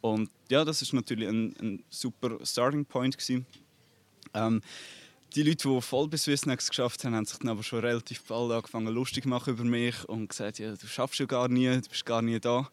Und 0.00 0.30
ja, 0.50 0.64
das 0.64 0.82
ist 0.82 0.92
natürlich 0.92 1.28
ein, 1.28 1.54
ein 1.60 1.84
super 1.88 2.38
Starting 2.44 2.84
Point. 2.84 3.16
Ähm, 4.34 4.60
die 5.34 5.42
Leute, 5.42 5.68
die 5.68 5.80
voll 5.80 6.08
bis 6.08 6.24
Swissnex 6.24 6.68
geschafft 6.68 7.04
haben, 7.04 7.14
haben 7.14 7.24
sich 7.24 7.38
dann 7.38 7.48
aber 7.48 7.62
schon 7.62 7.80
relativ 7.80 8.22
bald 8.24 8.52
angefangen 8.52 8.92
lustig 8.92 9.24
machen 9.24 9.54
über 9.54 9.64
mich 9.64 10.04
und 10.08 10.28
gesagt, 10.28 10.58
ja, 10.58 10.74
du 10.74 10.86
schaffst 10.86 11.20
ja 11.20 11.26
gar 11.26 11.48
nie, 11.48 11.68
du 11.68 11.88
bist 11.88 12.04
gar 12.04 12.20
nie 12.20 12.38
da. 12.38 12.68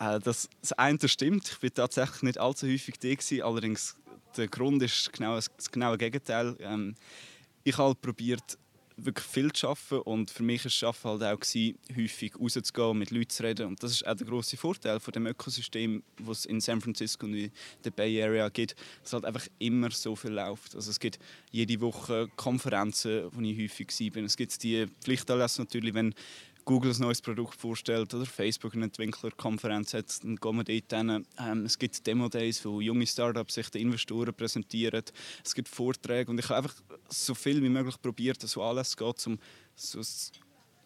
Äh, 0.00 0.20
das, 0.20 0.48
das 0.60 0.72
eine 0.72 1.08
stimmt, 1.08 1.48
ich 1.48 1.58
bin 1.58 1.72
tatsächlich 1.72 2.22
nicht 2.22 2.38
allzu 2.38 2.66
häufig 2.66 2.94
da 2.98 3.44
allerdings 3.46 3.96
der 4.36 4.48
Grund 4.48 4.82
ist 4.82 5.12
genau 5.12 5.36
das, 5.36 5.50
genaue 5.70 5.96
Gegenteil. 5.96 6.56
Ähm, 6.60 6.94
ich 7.62 7.78
habe 7.78 7.88
halt 7.88 8.02
probiert, 8.02 8.58
wirklich 8.96 9.26
viel 9.26 9.52
zu 9.52 9.68
arbeiten 9.68 9.98
und 10.08 10.30
für 10.30 10.42
mich 10.42 10.64
war 10.64 10.68
es 10.68 10.82
Arbeiten 10.82 11.22
halt 11.22 11.22
auch, 11.22 11.40
gewesen, 11.40 11.78
häufig 11.96 12.38
rauszugehen, 12.38 12.98
mit 12.98 13.10
Leuten 13.10 13.30
zu 13.30 13.42
reden 13.42 13.66
und 13.66 13.82
das 13.82 13.92
ist 13.92 14.06
auch 14.06 14.14
der 14.14 14.26
große 14.26 14.56
Vorteil 14.56 15.00
von 15.00 15.12
dem 15.12 15.26
Ökosystem, 15.26 16.02
das 16.18 16.40
es 16.40 16.44
in 16.44 16.60
San 16.60 16.80
Francisco 16.80 17.26
und 17.26 17.34
in 17.34 17.50
der 17.84 17.90
Bay 17.90 18.22
Area 18.22 18.48
gibt, 18.48 18.76
dass 19.02 19.12
halt 19.12 19.24
einfach 19.24 19.46
immer 19.58 19.90
so 19.90 20.14
viel 20.14 20.30
läuft. 20.30 20.74
Also 20.74 20.90
es 20.90 21.00
gibt 21.00 21.18
jede 21.50 21.80
Woche 21.80 22.28
Konferenzen, 22.36 23.28
wo 23.32 23.40
ich 23.40 23.58
häufig 23.58 24.12
bin. 24.12 24.26
Es 24.26 24.36
gibt 24.36 24.62
die 24.62 24.86
Pflichtanlässe 25.00 25.62
natürlich, 25.62 25.94
wenn 25.94 26.14
Google 26.64 26.92
ein 26.92 27.00
neues 27.00 27.20
Produkt 27.20 27.54
vorstellt 27.54 28.12
oder 28.14 28.26
Facebook 28.26 28.74
eine 28.74 28.84
Entwicklerkonferenz 28.84 29.94
hat, 29.94 30.24
dann 30.24 30.36
gehen 30.36 30.56
wir 30.56 30.64
dort 30.64 30.92
hin. 30.92 31.26
Ähm, 31.38 31.64
es 31.64 31.78
gibt 31.78 32.06
Demo-Days, 32.06 32.64
wo 32.64 32.80
junge 32.80 33.06
Startups 33.06 33.54
sich 33.54 33.68
den 33.70 33.82
Investoren 33.82 34.34
präsentieren. 34.34 35.02
Es 35.44 35.54
gibt 35.54 35.68
Vorträge 35.68 36.30
und 36.30 36.38
ich 36.38 36.48
habe 36.48 36.56
einfach 36.56 36.74
so 37.08 37.34
viel 37.34 37.62
wie 37.62 37.68
möglich 37.68 38.00
probiert, 38.00 38.40
so 38.40 38.62
alles 38.62 38.96
geht, 38.96 39.26
um 39.26 39.38
so 39.76 40.00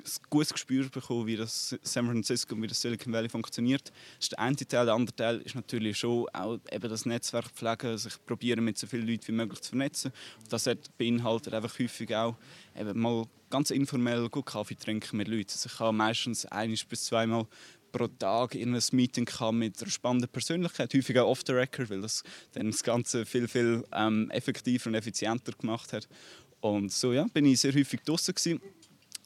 ein 0.04 0.28
gutes 0.30 0.52
Gespür 0.52 0.88
bekommen, 0.88 1.26
wie 1.26 1.36
das 1.36 1.76
San 1.82 2.06
Francisco 2.06 2.54
und 2.54 2.62
wie 2.62 2.66
das 2.66 2.80
Silicon 2.80 3.12
Valley 3.12 3.28
funktioniert. 3.28 3.88
Das 3.88 4.26
ist 4.26 4.32
der 4.32 4.38
eine 4.38 4.56
Teil. 4.56 4.86
Der 4.86 4.94
andere 4.94 5.14
Teil 5.14 5.38
ist 5.40 5.54
natürlich 5.54 5.98
schon 5.98 6.26
auch 6.32 6.58
eben 6.70 6.88
das 6.88 7.06
Netzwerk 7.06 7.50
pflegen, 7.50 7.98
sich 7.98 8.14
probieren 8.24 8.64
mit 8.64 8.78
so 8.78 8.86
vielen 8.86 9.06
Leuten 9.06 9.28
wie 9.28 9.32
möglich 9.32 9.60
zu 9.60 9.70
vernetzen. 9.70 10.12
Das 10.48 10.68
beinhaltet 10.96 11.54
einfach 11.54 11.78
häufig 11.78 12.14
auch 12.14 12.36
eben 12.78 12.98
mal 13.00 13.26
ganz 13.50 13.70
informell 13.70 14.28
gut 14.28 14.46
Kaffee 14.46 14.76
trinken 14.76 15.16
mit 15.16 15.28
Leuten. 15.28 15.50
Also 15.50 15.68
ich 15.72 15.80
habe 15.80 15.92
meistens 15.92 16.46
ein 16.46 16.74
bis 16.88 17.04
zweimal 17.04 17.46
pro 17.90 18.06
Tag 18.06 18.54
in 18.54 18.74
ein 18.74 18.82
Meeting 18.92 19.28
mit 19.52 19.80
einer 19.80 19.90
spannenden 19.90 20.28
Persönlichkeit, 20.28 20.92
häufig 20.94 21.18
auch 21.18 21.28
off 21.28 21.42
the 21.46 21.52
record, 21.52 21.90
weil 21.90 22.02
das 22.02 22.22
dann 22.52 22.70
das 22.70 22.82
Ganze 22.82 23.24
viel, 23.24 23.48
viel 23.48 23.84
ähm, 23.92 24.30
effektiver 24.30 24.88
und 24.88 24.94
effizienter 24.94 25.52
gemacht 25.52 25.92
hat. 25.92 26.08
Und 26.60 26.92
so 26.92 27.12
ja, 27.12 27.26
bin 27.32 27.46
ich 27.46 27.60
sehr 27.60 27.72
häufig 27.74 28.00
draußen 28.02 28.34
gewesen. 28.34 28.60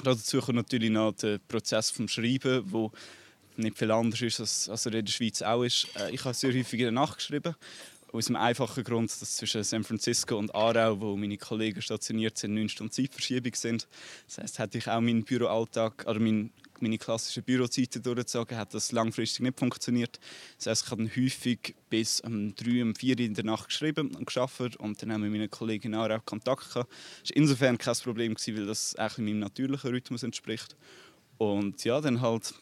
Dazu 0.02 0.40
kommt 0.40 0.56
natürlich 0.56 0.90
noch 0.90 1.12
der 1.12 1.38
Prozess 1.38 1.92
des 1.92 2.11
Schreiben, 2.11 2.64
wo 2.66 2.90
nicht 3.56 3.78
viel 3.78 3.90
anders 3.90 4.21
ist, 4.21 4.40
als, 4.40 4.68
als 4.68 4.87
er 4.87 4.94
in 4.94 5.04
der 5.04 5.12
Schweiz 5.12 5.42
auch 5.42 5.62
ist. 5.62 5.87
Äh, 5.97 6.11
ich 6.11 6.25
habe 6.25 6.35
sehr 6.35 6.52
häufig 6.52 6.80
in 6.80 6.87
der 6.87 6.92
Nacht 6.92 7.18
geschrieben. 7.18 7.54
Aus 8.12 8.26
dem 8.26 8.37
einfachen 8.37 8.85
Grund, 8.85 9.11
dass 9.11 9.37
zwischen 9.37 9.62
San 9.64 9.85
Francisco 9.85 10.37
und 10.37 10.54
Aarau, 10.54 11.00
wo 11.00 11.16
meine 11.16 11.38
Kollegen 11.38 11.80
stationiert 11.80 12.37
sind, 12.37 12.54
9 12.54 12.68
Stunden 12.68 12.92
Zeitverschiebung 12.92 13.54
sind. 13.54 13.87
Das 14.26 14.38
heißt, 14.38 14.59
hätte 14.59 14.78
ich 14.78 14.88
auch 14.88 15.00
meinen 15.00 15.25
Büroalltag 15.25 16.04
oder 16.06 16.21
meinen 16.21 16.52
meine 16.82 16.98
klassischen 16.98 17.42
Bürozeiten 17.42 18.02
durchgezogen, 18.02 18.56
hat 18.56 18.74
das 18.74 18.92
langfristig 18.92 19.40
nicht 19.40 19.58
funktioniert. 19.58 20.20
Das 20.58 20.66
heisst, 20.66 20.84
ich 20.84 20.90
habe 20.90 21.04
häufig 21.04 21.74
bis 21.88 22.20
um 22.20 22.54
3, 22.54 22.82
um 22.82 22.94
4 22.94 23.18
in 23.20 23.34
der 23.34 23.44
Nacht 23.44 23.68
geschrieben 23.68 24.14
und 24.14 24.26
geschafft 24.26 24.76
und 24.76 25.00
dann 25.02 25.12
haben 25.12 25.22
wir 25.22 25.30
mit 25.30 25.40
meinen 25.40 25.50
Kollegen 25.50 25.94
auch 25.94 26.24
Kontakt 26.24 26.68
gehabt. 26.72 26.90
Das 27.22 27.30
war 27.30 27.36
insofern 27.36 27.78
kein 27.78 27.96
Problem, 27.96 28.34
weil 28.36 28.66
das 28.66 28.96
eigentlich 28.96 29.26
meinem 29.26 29.38
natürlichen 29.40 29.90
Rhythmus 29.90 30.22
entspricht. 30.22 30.76
Und 31.38 31.84
ja, 31.84 32.00
dann 32.00 32.20
halt 32.20 32.54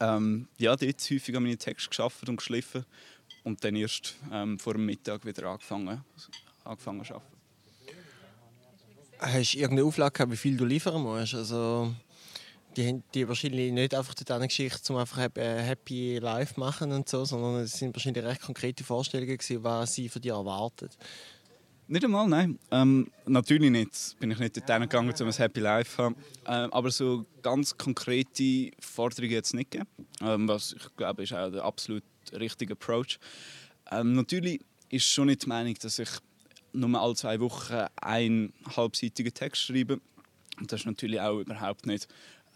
ähm, 0.00 0.48
ja, 0.58 0.76
dort 0.76 1.10
häufig 1.10 1.36
an 1.36 1.42
meinen 1.42 1.58
Text 1.58 1.90
geschafft 1.90 2.28
und 2.28 2.36
geschliffen 2.36 2.84
und 3.44 3.64
dann 3.64 3.76
erst 3.76 4.16
ähm, 4.32 4.58
vor 4.58 4.74
dem 4.74 4.86
Mittag 4.86 5.24
wieder 5.24 5.48
angefangen, 5.48 6.04
angefangen 6.64 7.04
zu 7.04 7.14
arbeiten. 7.14 7.38
Hast 9.20 9.54
du 9.54 9.58
irgendeine 9.58 9.86
Auflage 9.86 10.12
gehabt, 10.12 10.32
wie 10.32 10.36
viel 10.36 10.56
du 10.56 10.64
liefern 10.64 11.02
musst? 11.02 11.34
Also 11.34 11.92
die 12.78 12.86
haben 12.86 13.02
die 13.12 13.26
wahrscheinlich 13.26 13.72
nicht 13.72 13.92
einfach 13.92 14.14
eine 14.30 14.46
Geschichte, 14.46 14.92
um 14.92 15.00
einfach 15.00 15.18
äh, 15.36 15.62
Happy 15.62 16.18
Life 16.18 16.58
machen 16.58 16.92
und 16.92 17.08
so, 17.08 17.24
sondern 17.24 17.62
es 17.62 17.72
sind 17.72 17.94
wahrscheinlich 17.94 18.24
recht 18.24 18.40
konkrete 18.40 18.84
Vorstellungen 18.84 19.36
gewesen, 19.36 19.64
was 19.64 19.94
sie 19.94 20.08
von 20.08 20.22
dir 20.22 20.34
erwartet. 20.34 20.96
Nicht 21.88 22.04
einmal, 22.04 22.28
nein. 22.28 22.58
Ähm, 22.70 23.10
natürlich 23.26 23.70
nicht. 23.70 24.16
Bin 24.20 24.30
ich 24.30 24.38
nicht 24.38 24.56
dorthin 24.56 24.82
gegangen, 24.82 25.12
um 25.18 25.26
ein 25.26 25.32
Happy 25.32 25.60
Life 25.60 25.96
zu 25.96 26.04
haben. 26.04 26.16
Ähm, 26.46 26.72
aber 26.72 26.90
so 26.90 27.24
ganz 27.42 27.76
konkrete 27.76 28.70
Forderungen 28.78 29.32
jetzt 29.32 29.54
nicht 29.54 29.72
gegeben. 29.72 29.90
Ähm, 30.20 30.46
was 30.46 30.74
ich 30.74 30.96
glaube, 30.96 31.24
ist 31.24 31.32
auch 31.32 31.50
der 31.50 31.64
absolut 31.64 32.04
richtige 32.32 32.74
Approach. 32.74 33.18
Ähm, 33.90 34.12
natürlich 34.12 34.60
ist 34.90 35.06
schon 35.06 35.26
nicht 35.26 35.44
die 35.44 35.48
Meinung, 35.48 35.74
dass 35.80 35.98
ich 35.98 36.10
nur 36.72 37.00
alle 37.00 37.16
zwei 37.16 37.40
Wochen 37.40 37.86
einen 37.96 38.52
halbseitigen 38.76 39.34
Text 39.34 39.62
schreibe. 39.62 39.98
Und 40.60 40.70
das 40.70 40.80
ist 40.80 40.86
natürlich 40.86 41.20
auch 41.20 41.40
überhaupt 41.40 41.86
nicht 41.86 42.06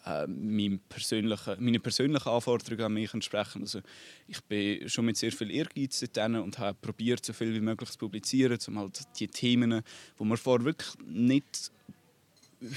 äh, 0.05 0.27
meinem 0.27 0.81
persönlichen, 0.89 1.57
meine 1.59 1.81
persönlichen 1.81 2.29
Anforderungen 2.29 2.83
an 2.83 2.95
mich 2.95 3.15
entsprechen. 3.15 3.63
Also 3.63 3.81
ich 4.27 4.43
bin 4.45 4.89
schon 4.89 5.05
mit 5.05 5.17
sehr 5.17 5.33
viel 5.33 5.51
Ehrgeiz 5.51 6.01
dort 6.13 6.35
und 6.35 6.59
habe 6.59 6.77
probiert, 6.81 7.25
so 7.25 7.33
viel 7.33 7.55
wie 7.55 7.61
möglich 7.61 7.91
zu 7.91 7.99
publizieren, 7.99 8.59
um 8.69 8.79
halt 8.79 9.01
die 9.19 9.29
Themen, 9.29 9.83
die 10.19 10.25
wir 10.25 10.37
vorher 10.37 10.65
wirklich 10.65 10.91
nicht 11.05 11.71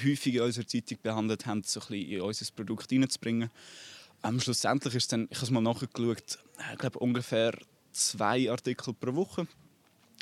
häufig 0.03 0.35
in 0.35 0.41
unserer 0.41 0.67
Zeitung 0.67 0.97
behandelt 1.01 1.45
haben, 1.45 1.63
so 1.63 1.79
ein 1.79 1.87
bisschen 1.87 2.11
in 2.11 2.21
unser 2.21 2.45
Produkt 2.55 2.89
hineinzubringen. 2.89 3.49
Ähm, 4.23 4.39
schlussendlich 4.39 4.95
ist 4.95 5.11
dann, 5.11 5.27
ich 5.29 5.37
habe 5.37 5.45
es 5.45 5.51
mal 5.51 5.61
nachgeschaut, 5.61 6.39
ich 6.71 6.77
glaube 6.77 6.99
ungefähr 6.99 7.57
zwei 7.91 8.49
Artikel 8.49 8.93
pro 8.93 9.15
Woche 9.15 9.41
äh, 9.41 9.64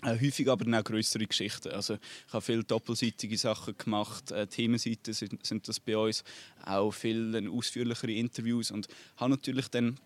häufig 0.05 0.49
aber 0.49 0.65
dann 0.65 0.75
auch 0.75 0.83
größere 0.83 1.25
Geschichten. 1.25 1.69
Also 1.71 1.95
ich 1.95 2.33
habe 2.33 2.41
viele 2.41 2.63
doppelseitige 2.63 3.37
Sachen 3.37 3.77
gemacht, 3.77 4.31
äh, 4.31 4.47
Themenseiten 4.47 5.13
sind, 5.13 5.45
sind, 5.45 5.67
das 5.67 5.79
bei 5.79 5.97
uns, 5.97 6.23
auch 6.65 6.91
viele 6.91 7.49
ausführlichere 7.49 8.11
Interviews 8.11 8.71
und 8.71 8.87
habe 9.17 9.31
natürlich 9.31 9.67
dann 9.69 9.97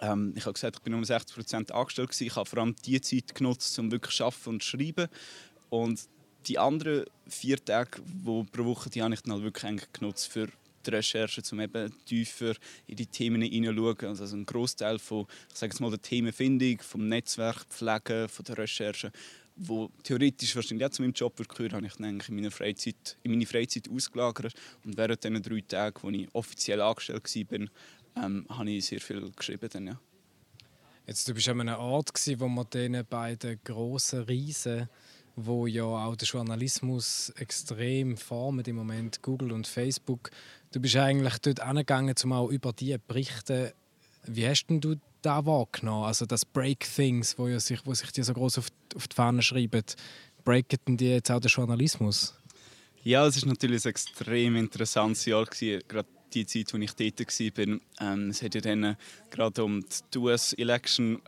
ähm, 0.00 0.34
ich 0.36 0.44
habe 0.44 0.52
gesagt, 0.52 0.76
ich 0.76 0.82
bin 0.82 0.92
um 0.94 1.02
60% 1.02 1.72
angestellt 1.72 2.10
gewesen. 2.10 2.26
Ich 2.26 2.36
habe 2.36 2.48
vor 2.48 2.58
allem 2.58 2.76
die 2.84 3.00
Zeit 3.00 3.34
genutzt, 3.34 3.78
um 3.78 3.90
wirklich 3.90 4.16
zu 4.16 4.24
arbeiten 4.24 4.50
und 4.50 4.62
zu 4.62 4.70
schreiben. 4.70 5.08
Und 5.70 6.00
die 6.46 6.58
anderen 6.58 7.04
vier 7.26 7.64
Tage 7.64 8.02
wo 8.22 8.44
pro 8.44 8.64
Woche, 8.64 8.90
die 8.90 9.02
habe 9.02 9.14
ich 9.14 9.22
dann 9.22 9.32
halt 9.32 9.42
wirklich 9.42 9.92
genutzt 9.92 10.28
für 10.28 10.48
die 10.86 10.90
Recherche, 10.90 11.42
um 11.52 11.60
eben 11.60 11.92
tiefer 12.04 12.54
in 12.86 12.96
die 12.96 13.06
Themen 13.06 13.42
hineinzuschauen. 13.42 14.08
Also 14.08 14.36
ein 14.36 14.46
Großteil 14.46 14.98
von, 14.98 15.26
ich 15.50 15.58
sage 15.58 15.72
jetzt 15.72 15.80
mal, 15.80 15.90
der 15.90 16.02
Themenfindung, 16.02 16.80
vom 16.80 17.08
Netzwerk, 17.08 17.64
Pflege, 17.68 18.28
von 18.28 18.44
der 18.44 18.58
Recherche, 18.58 19.12
wo 19.56 19.90
theoretisch 20.02 20.54
wahrscheinlich 20.54 20.86
auch 20.86 20.90
zu 20.90 21.02
meinem 21.02 21.12
Job 21.12 21.36
gehört, 21.48 21.72
habe 21.72 21.86
ich 21.86 21.94
dann 21.94 22.06
eigentlich 22.06 22.28
in, 22.28 22.36
meiner 22.36 22.50
Freizeit, 22.50 23.16
in 23.22 23.30
meine 23.30 23.46
Freizeit 23.46 23.88
ausgelagert. 23.90 24.54
Und 24.84 24.96
während 24.96 25.24
diesen 25.24 25.42
drei 25.42 25.60
Tagen, 25.62 25.98
wo 26.02 26.10
ich 26.10 26.28
offiziell 26.34 26.80
angestellt 26.80 27.22
war, 27.24 28.24
ähm, 28.24 28.46
habe 28.48 28.70
ich 28.70 28.86
sehr 28.86 29.00
viel 29.00 29.30
geschrieben. 29.34 29.68
Dann, 29.72 29.86
ja. 29.86 30.00
Jetzt, 31.06 31.26
du 31.28 31.34
bist 31.34 31.48
an 31.48 31.60
einem 31.60 31.76
Ort, 31.76 32.12
wo 32.38 32.48
man 32.48 32.66
diesen 32.70 33.04
beiden 33.06 33.60
grossen 33.64 34.24
Riesen 34.24 34.88
wo 35.36 35.66
ja 35.66 35.84
auch 35.84 36.16
der 36.16 36.26
Journalismus 36.26 37.28
extrem 37.36 38.16
formt 38.16 38.66
im 38.68 38.76
Moment, 38.76 39.22
Google 39.22 39.52
und 39.52 39.66
Facebook. 39.66 40.30
Du 40.76 40.82
bist 40.82 40.94
eigentlich 40.96 41.38
dort 41.38 41.60
angegangen, 41.60 42.14
um 42.22 42.32
auch 42.34 42.50
über 42.50 42.70
die 42.70 42.92
zu 42.92 42.98
berichten. 43.08 43.70
Wie 44.26 44.46
hast 44.46 44.66
denn 44.66 44.82
du 44.82 44.96
da 45.22 45.46
wahrgenommen? 45.46 46.04
Also 46.04 46.26
das 46.26 46.44
Break 46.44 46.80
Things, 46.80 47.38
wo, 47.38 47.48
ja 47.48 47.58
sich, 47.58 47.80
wo 47.86 47.94
sich 47.94 48.12
die 48.12 48.22
so 48.22 48.34
groß 48.34 48.58
auf, 48.58 48.66
auf 48.94 49.08
die 49.08 49.16
Fahne 49.16 49.40
schreiben, 49.40 49.82
breaken 50.44 50.98
die 50.98 51.12
jetzt 51.12 51.30
auch 51.30 51.40
den 51.40 51.48
Journalismus? 51.48 52.34
Ja, 53.02 53.26
es 53.26 53.38
ist 53.38 53.46
natürlich 53.46 53.86
ein 53.86 53.88
extrem 53.88 54.56
interessantes 54.56 55.24
Jahr 55.24 55.46
gerade 55.46 56.08
die 56.34 56.44
Zeit, 56.44 56.74
als 56.74 56.82
ich 56.82 57.14
dort 57.14 57.56
war. 57.56 57.78
Ähm, 58.12 58.28
es 58.28 58.42
hat 58.42 58.54
ja 58.54 58.60
dann 58.60 58.98
gerade 59.30 59.64
um 59.64 59.82
die 60.12 60.18
US-Election 60.18 61.22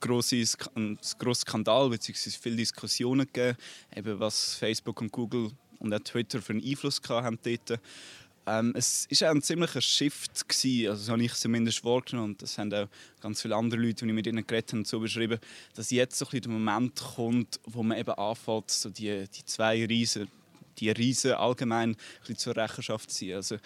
grosses, 0.00 0.58
ein 0.74 0.98
grosser 1.18 1.40
Skandal 1.40 1.88
bzw. 1.88 2.28
viele 2.28 2.56
Diskussionen 2.56 3.26
gegeben, 3.26 3.56
eben 3.96 4.20
was 4.20 4.56
Facebook 4.56 5.00
und 5.00 5.12
Google 5.12 5.52
und 5.78 5.94
auch 5.94 6.00
Twitter 6.00 6.42
für 6.42 6.52
einen 6.52 6.62
Einfluss 6.62 7.00
haben 7.08 7.38
dort. 7.42 7.80
Ähm, 8.48 8.72
es 8.76 9.08
war 9.20 9.30
ein 9.30 9.42
ziemlicher 9.42 9.80
Shift, 9.80 10.48
gewesen, 10.48 10.90
also 10.90 11.02
so 11.02 11.12
habe 11.12 11.22
ich 11.24 11.32
es 11.32 11.40
zumindest 11.40 11.84
wahrgenommen 11.84 12.30
und 12.30 12.42
das 12.42 12.56
haben 12.58 12.72
auch 12.72 12.86
ganz 13.20 13.42
viele 13.42 13.56
andere 13.56 13.80
Leute, 13.80 14.04
die 14.04 14.06
ich 14.06 14.14
mit 14.14 14.26
ihnen 14.26 14.46
geredet 14.46 14.72
habe, 14.72 14.84
so 14.84 15.00
beschrieben, 15.00 15.40
dass 15.74 15.90
jetzt 15.90 16.16
so 16.16 16.26
ein 16.32 16.40
der 16.40 16.50
Moment 16.50 16.94
kommt, 17.16 17.58
wo 17.64 17.82
man 17.82 17.98
eben 17.98 18.12
anfängt, 18.12 18.70
so 18.70 18.88
die, 18.88 19.26
die 19.28 19.44
zwei 19.44 19.84
Riesen, 19.84 20.28
die 20.78 20.90
Riesen 20.90 21.32
allgemein 21.32 21.96
ein 22.28 22.36
zur 22.36 22.56
Rechenschaft 22.56 23.10
zu 23.10 23.16
ziehen. 23.16 23.36
Also, 23.36 23.56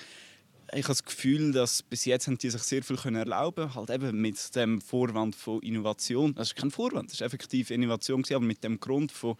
ich 0.73 0.85
habe 0.85 0.95
das 0.95 1.05
Gefühl, 1.05 1.51
dass 1.51 1.83
bis 1.83 2.05
jetzt 2.05 2.29
haben 2.29 2.39
die 2.39 2.49
sich 2.49 2.63
sehr 2.63 2.83
viel 2.85 2.97
können 2.97 3.17
erlauben 3.17 3.75
halt 3.75 3.91
eben 3.91 4.19
mit 4.21 4.55
dem 4.55 4.81
Vorwand 4.81 5.35
von 5.35 5.61
Innovation. 5.63 6.33
Das 6.37 6.49
ist 6.49 6.57
kein 6.57 6.71
Vorwand, 6.71 7.09
das 7.09 7.15
ist 7.15 7.23
effektiv 7.23 7.71
Innovation, 7.71 8.25
aber 8.31 8.45
mit 8.45 8.63
dem 8.63 8.79
Grund 8.79 9.11
von 9.11 9.37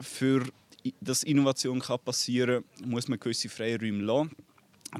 für 0.00 0.44
dass 1.00 1.22
Innovation 1.22 1.80
kann 1.80 1.98
passieren 2.00 2.64
muss 2.84 3.08
man 3.08 3.18
gewisse 3.18 3.48
Freiräume 3.48 4.02
lassen. 4.02 4.30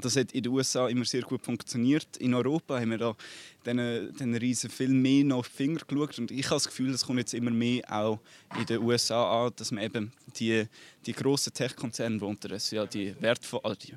Das 0.01 0.15
hat 0.15 0.31
in 0.33 0.43
den 0.43 0.51
USA 0.51 0.87
immer 0.87 1.05
sehr 1.05 1.23
gut 1.23 1.41
funktioniert. 1.41 2.17
In 2.17 2.33
Europa 2.35 2.79
haben 2.79 2.91
wir 2.91 2.99
da 2.99 3.15
diesen, 3.65 4.13
diesen 4.13 4.35
Riesen 4.35 4.69
viel 4.69 4.89
mehr 4.89 5.23
nach 5.23 5.47
den 5.47 5.51
Finger 5.51 5.81
geschaut. 5.87 6.19
Und 6.19 6.31
ich 6.31 6.45
habe 6.45 6.55
das 6.55 6.67
Gefühl, 6.67 6.91
das 6.91 7.05
kommt 7.05 7.19
jetzt 7.19 7.33
immer 7.33 7.49
mehr 7.49 7.83
auch 7.91 8.19
in 8.59 8.65
den 8.67 8.83
USA 8.83 9.45
an, 9.45 9.53
dass 9.55 9.71
man 9.71 9.83
eben 9.83 10.11
die, 10.39 10.65
die 11.05 11.13
grossen 11.13 11.53
Tech-Konzerne, 11.53 12.19
die 12.19 12.75
ja 12.75 12.85
die, 12.85 13.19
wertvoll, 13.19 13.61
also 13.63 13.75
die 13.75 13.95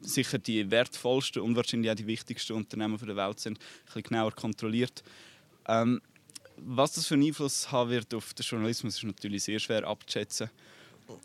sicher 0.00 0.38
die 0.38 0.70
wertvollsten 0.70 1.42
und 1.42 1.56
wahrscheinlich 1.56 1.90
auch 1.90 1.96
die 1.96 2.06
wichtigsten 2.06 2.52
Unternehmen 2.54 2.98
der 2.98 3.16
Welt 3.16 3.40
sind, 3.40 3.58
ein 3.58 3.84
bisschen 3.86 4.02
genauer 4.02 4.32
kontrolliert. 4.32 5.02
Ähm, 5.66 6.00
was 6.56 6.92
das 6.92 7.06
für 7.06 7.14
einen 7.14 7.26
Einfluss 7.26 7.70
haben 7.70 7.90
wird 7.90 8.12
auf 8.14 8.34
den 8.34 8.44
Journalismus, 8.44 8.96
ist 8.96 9.04
natürlich 9.04 9.44
sehr 9.44 9.58
schwer 9.58 9.86
abzuschätzen. 9.86 10.50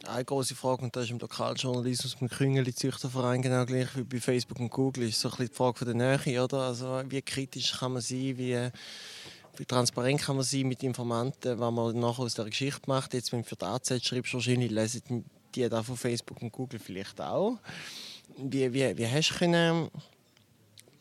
Eine 0.08 0.24
große 0.24 0.56
Frage, 0.56 0.84
und 0.84 0.96
das 0.96 1.06
ist 1.06 1.12
im 1.12 1.20
Lokaljournalismus 1.20 2.16
beim 2.16 2.30
Küngeli 2.30 2.74
Züchterverein 2.74 3.42
genau 3.42 3.66
gleich 3.66 3.90
wie 3.96 4.04
bei 4.04 4.20
Facebook 4.20 4.60
und 4.60 4.70
Google, 4.70 5.10
ist 5.10 5.20
so 5.20 5.28
ein 5.28 5.32
bisschen 5.32 5.48
die 5.50 5.56
Frage 5.56 5.78
von 5.78 5.88
der 5.88 6.18
Nähe. 6.18 6.44
Oder? 6.44 6.60
Also, 6.60 7.04
wie 7.10 7.22
kritisch 7.22 7.74
kann 7.74 7.94
man 7.94 8.02
sein, 8.02 8.38
wie, 8.38 8.70
wie 9.58 9.66
transparent 9.66 10.22
kann 10.22 10.38
man 10.38 10.46
sein 10.46 10.68
mit 10.68 10.84
Informanten, 10.84 11.60
was 11.60 11.74
man 11.74 12.00
nachher 12.00 12.24
aus 12.24 12.34
der 12.34 12.46
Geschichte 12.46 12.84
macht. 12.88 13.14
Jetzt, 13.14 13.34
wenn 13.34 13.42
du 13.42 13.48
für 13.48 13.58
die 13.58 13.66
AZ 13.66 14.06
schreibst, 14.06 14.34
wahrscheinlich 14.34 14.72
lesen 14.72 15.26
die 15.54 15.68
da 15.68 15.84
von 15.84 15.98
Facebook 15.98 16.42
und 16.42 16.52
Google 16.52 16.80
vielleicht 16.80 17.20
auch. 17.20 17.60
Wie, 18.38 18.74
wie, 18.74 18.98
wie 18.98 19.08
hast 19.08 19.32
du 19.32 19.36
können 19.36 19.90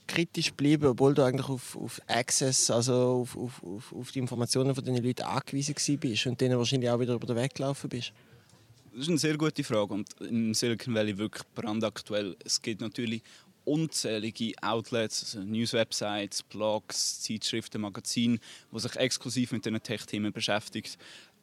kritisch 0.08 0.52
bleiben, 0.52 0.86
obwohl 0.86 1.14
du 1.14 1.22
eigentlich 1.22 1.48
auf, 1.48 1.76
auf 1.76 2.00
Access, 2.06 2.70
also 2.70 3.22
auf, 3.22 3.36
auf, 3.36 3.62
auf, 3.62 3.92
auf 3.92 4.10
die 4.10 4.18
Informationen 4.18 4.74
von 4.74 4.84
den 4.84 5.02
Leuten 5.02 5.22
angewiesen 5.22 5.74
bist 5.98 6.26
und 6.26 6.40
denen 6.40 6.58
wahrscheinlich 6.58 6.90
auch 6.90 7.00
wieder 7.00 7.14
über 7.14 7.26
den 7.26 7.36
Weg 7.36 7.54
gelaufen 7.54 7.88
bist? 7.88 8.12
Das 8.94 9.04
ist 9.04 9.08
eine 9.08 9.18
sehr 9.18 9.38
gute 9.38 9.64
Frage 9.64 9.94
und 9.94 10.08
im 10.20 10.52
Silicon 10.52 10.94
Valley 10.94 11.16
wirklich 11.16 11.44
brandaktuell. 11.54 12.36
Es 12.44 12.60
gibt 12.60 12.82
natürlich 12.82 13.22
unzählige 13.64 14.52
Outlets, 14.60 15.22
also 15.24 15.46
News-Websites, 15.46 16.42
Blogs, 16.42 17.22
Zeitschriften, 17.22 17.80
Magazine, 17.80 18.38
die 18.70 18.78
sich 18.78 18.94
exklusiv 18.96 19.52
mit 19.52 19.64
diesen 19.64 19.82
Tech-Themen 19.82 20.30
beschäftigen. 20.30 20.90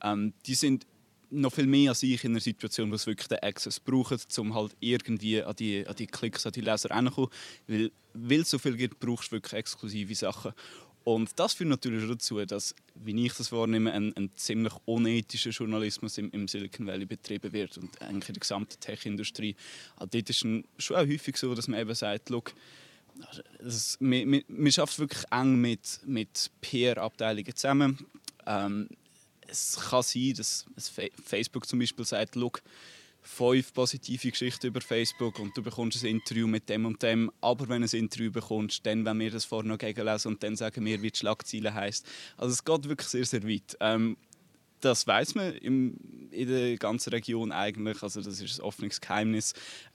Ähm, 0.03 0.33
die 0.45 0.53
sind 0.53 0.85
noch 1.31 1.51
viel 1.51 1.65
mehr 1.65 1.89
als 1.89 2.03
ich 2.03 2.23
in 2.23 2.33
einer 2.33 2.39
Situation, 2.39 2.91
wo 2.91 2.95
es 2.95 3.07
wirklich 3.07 3.27
den 3.27 3.39
Access 3.39 3.79
braucht, 3.79 4.37
um 4.37 4.53
halt 4.53 4.75
irgendwie 4.79 5.41
an 5.41 5.55
die, 5.55 5.87
an 5.87 5.95
die 5.95 6.07
Klicks, 6.07 6.45
an 6.45 6.51
die 6.51 6.61
Leser 6.61 6.91
ranzukommen. 6.91 7.31
Weil, 7.67 7.91
weil 8.13 8.41
es 8.41 8.51
so 8.51 8.59
viel 8.59 8.77
gibt, 8.77 8.99
brauchst 8.99 9.31
du 9.31 9.37
wirklich 9.37 9.53
exklusive 9.53 10.13
Sachen. 10.13 10.53
Und 11.03 11.39
das 11.39 11.53
führt 11.53 11.69
natürlich 11.69 12.07
dazu, 12.07 12.43
dass, 12.45 12.75
wie 12.95 13.25
ich 13.25 13.33
das 13.33 13.51
wahrnehme, 13.51 13.91
ein, 13.91 14.15
ein 14.15 14.31
ziemlich 14.35 14.73
unethischer 14.85 15.51
Journalismus 15.51 16.17
im, 16.17 16.29
im, 16.31 16.47
Silicon 16.47 16.85
Valley 16.85 17.05
betrieben 17.05 17.51
wird 17.53 17.77
und 17.77 18.01
eigentlich 18.01 18.29
in 18.29 18.33
der 18.33 18.41
gesamten 18.41 18.79
Tech-Industrie. 18.79 19.55
Also 19.95 20.09
dort 20.11 20.29
ist 20.29 20.45
es 20.45 20.85
schon 20.85 20.95
auch 20.95 21.07
häufig 21.07 21.37
so, 21.37 21.55
dass 21.55 21.67
man 21.67 21.79
eben 21.79 21.95
sagt, 21.95 22.29
look, 22.29 22.53
das, 23.59 23.97
man, 23.99 24.29
man, 24.29 24.43
man 24.47 24.71
arbeitet 24.77 24.99
wirklich 24.99 25.23
eng 25.31 25.55
mit, 25.55 25.99
mit 26.05 26.51
PR-Abteilungen 26.61 27.55
zusammen. 27.55 28.05
Ähm, 28.45 28.89
es 29.47 29.77
kann 29.89 30.03
sein, 30.03 30.33
dass 30.35 30.65
Facebook 31.23 31.67
zum 31.67 31.79
Beispiel 31.79 32.05
sagt, 32.05 32.35
look, 32.35 32.61
fünf 33.21 33.73
positive 33.73 34.31
Geschichten 34.31 34.67
über 34.67 34.81
Facebook 34.81 35.39
und 35.39 35.55
du 35.55 35.61
bekommst 35.61 36.03
ein 36.03 36.09
Interview 36.09 36.47
mit 36.47 36.69
dem 36.69 36.85
und 36.85 37.01
dem. 37.03 37.31
Aber 37.41 37.67
wenn 37.69 37.81
du 37.81 37.87
ein 37.91 37.99
Interview 37.99 38.31
bekommst, 38.31 38.85
dann 38.85 39.05
wenn 39.05 39.19
wir 39.19 39.31
das 39.31 39.45
vorher 39.45 39.69
noch 39.69 39.77
gegenlesen 39.77 40.33
und 40.33 40.43
dann 40.43 40.55
sagen 40.55 40.85
wir, 40.85 41.01
wie 41.01 41.11
die 41.11 41.17
Schlagziele 41.17 41.73
heisst. 41.73 42.07
Also 42.37 42.53
es 42.53 42.63
geht 42.63 42.87
wirklich 42.87 43.09
sehr, 43.09 43.25
sehr 43.25 43.43
weit. 43.43 43.77
Ähm, 43.79 44.17
das 44.81 45.05
weiß 45.05 45.35
man 45.35 45.53
im, 45.55 46.29
in 46.31 46.47
der 46.47 46.77
ganzen 46.77 47.09
Region 47.09 47.51
eigentlich. 47.51 48.01
Also 48.01 48.21
das 48.21 48.39
ist 48.39 48.59
ein 48.59 48.63
offenes 48.63 49.01
Geheimnis. 49.01 49.53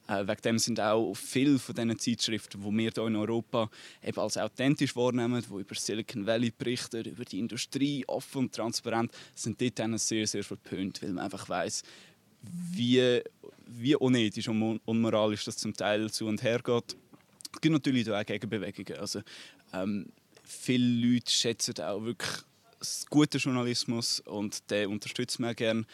Äh, 0.09 0.27
wegen 0.27 0.43
dem 0.43 0.59
sind 0.59 0.81
auch 0.81 1.15
viele 1.15 1.59
von 1.59 1.75
diesen 1.75 1.99
Zeitschriften, 1.99 2.63
die 2.63 2.79
wir 2.79 2.91
hier 2.91 3.07
in 3.07 3.17
Europa 3.17 3.71
eben 4.03 4.19
als 4.19 4.37
authentisch 4.37 4.95
wahrnehmen, 4.95 5.43
die 5.43 5.61
über 5.61 5.75
Silicon 5.75 6.27
Valley 6.27 6.53
berichten, 6.57 7.05
über 7.05 7.25
die 7.25 7.39
Industrie, 7.39 8.05
offen 8.07 8.39
und 8.39 8.55
transparent, 8.55 9.13
sind 9.35 9.61
dort 9.61 9.79
dann 9.79 9.97
sehr, 9.97 10.27
sehr 10.27 10.45
verpönt, 10.45 11.03
weil 11.03 11.13
man 11.13 11.25
einfach 11.25 11.49
weiß, 11.49 11.83
wie, 12.73 13.21
wie 13.67 13.97
unethisch 13.97 14.49
und 14.49 14.81
unmoralisch 14.85 15.45
das 15.45 15.57
zum 15.57 15.75
Teil 15.75 16.11
zu 16.11 16.27
und 16.27 16.43
her 16.43 16.61
geht. 16.63 16.97
Es 17.53 17.61
gibt 17.61 17.73
natürlich 17.73 18.11
auch 18.11 18.25
Gegenbewegungen. 18.25 19.01
Also, 19.01 19.23
ähm, 19.73 20.07
viele 20.43 20.87
Leute 20.87 21.31
schätzen 21.31 21.75
auch 21.81 22.03
wirklich 22.05 22.43
guten 23.11 23.39
Journalismus 23.39 24.21
und 24.21 24.71
den 24.71 24.91
unterstützen 24.91 25.43
wir 25.43 25.55
gerne. 25.55 25.87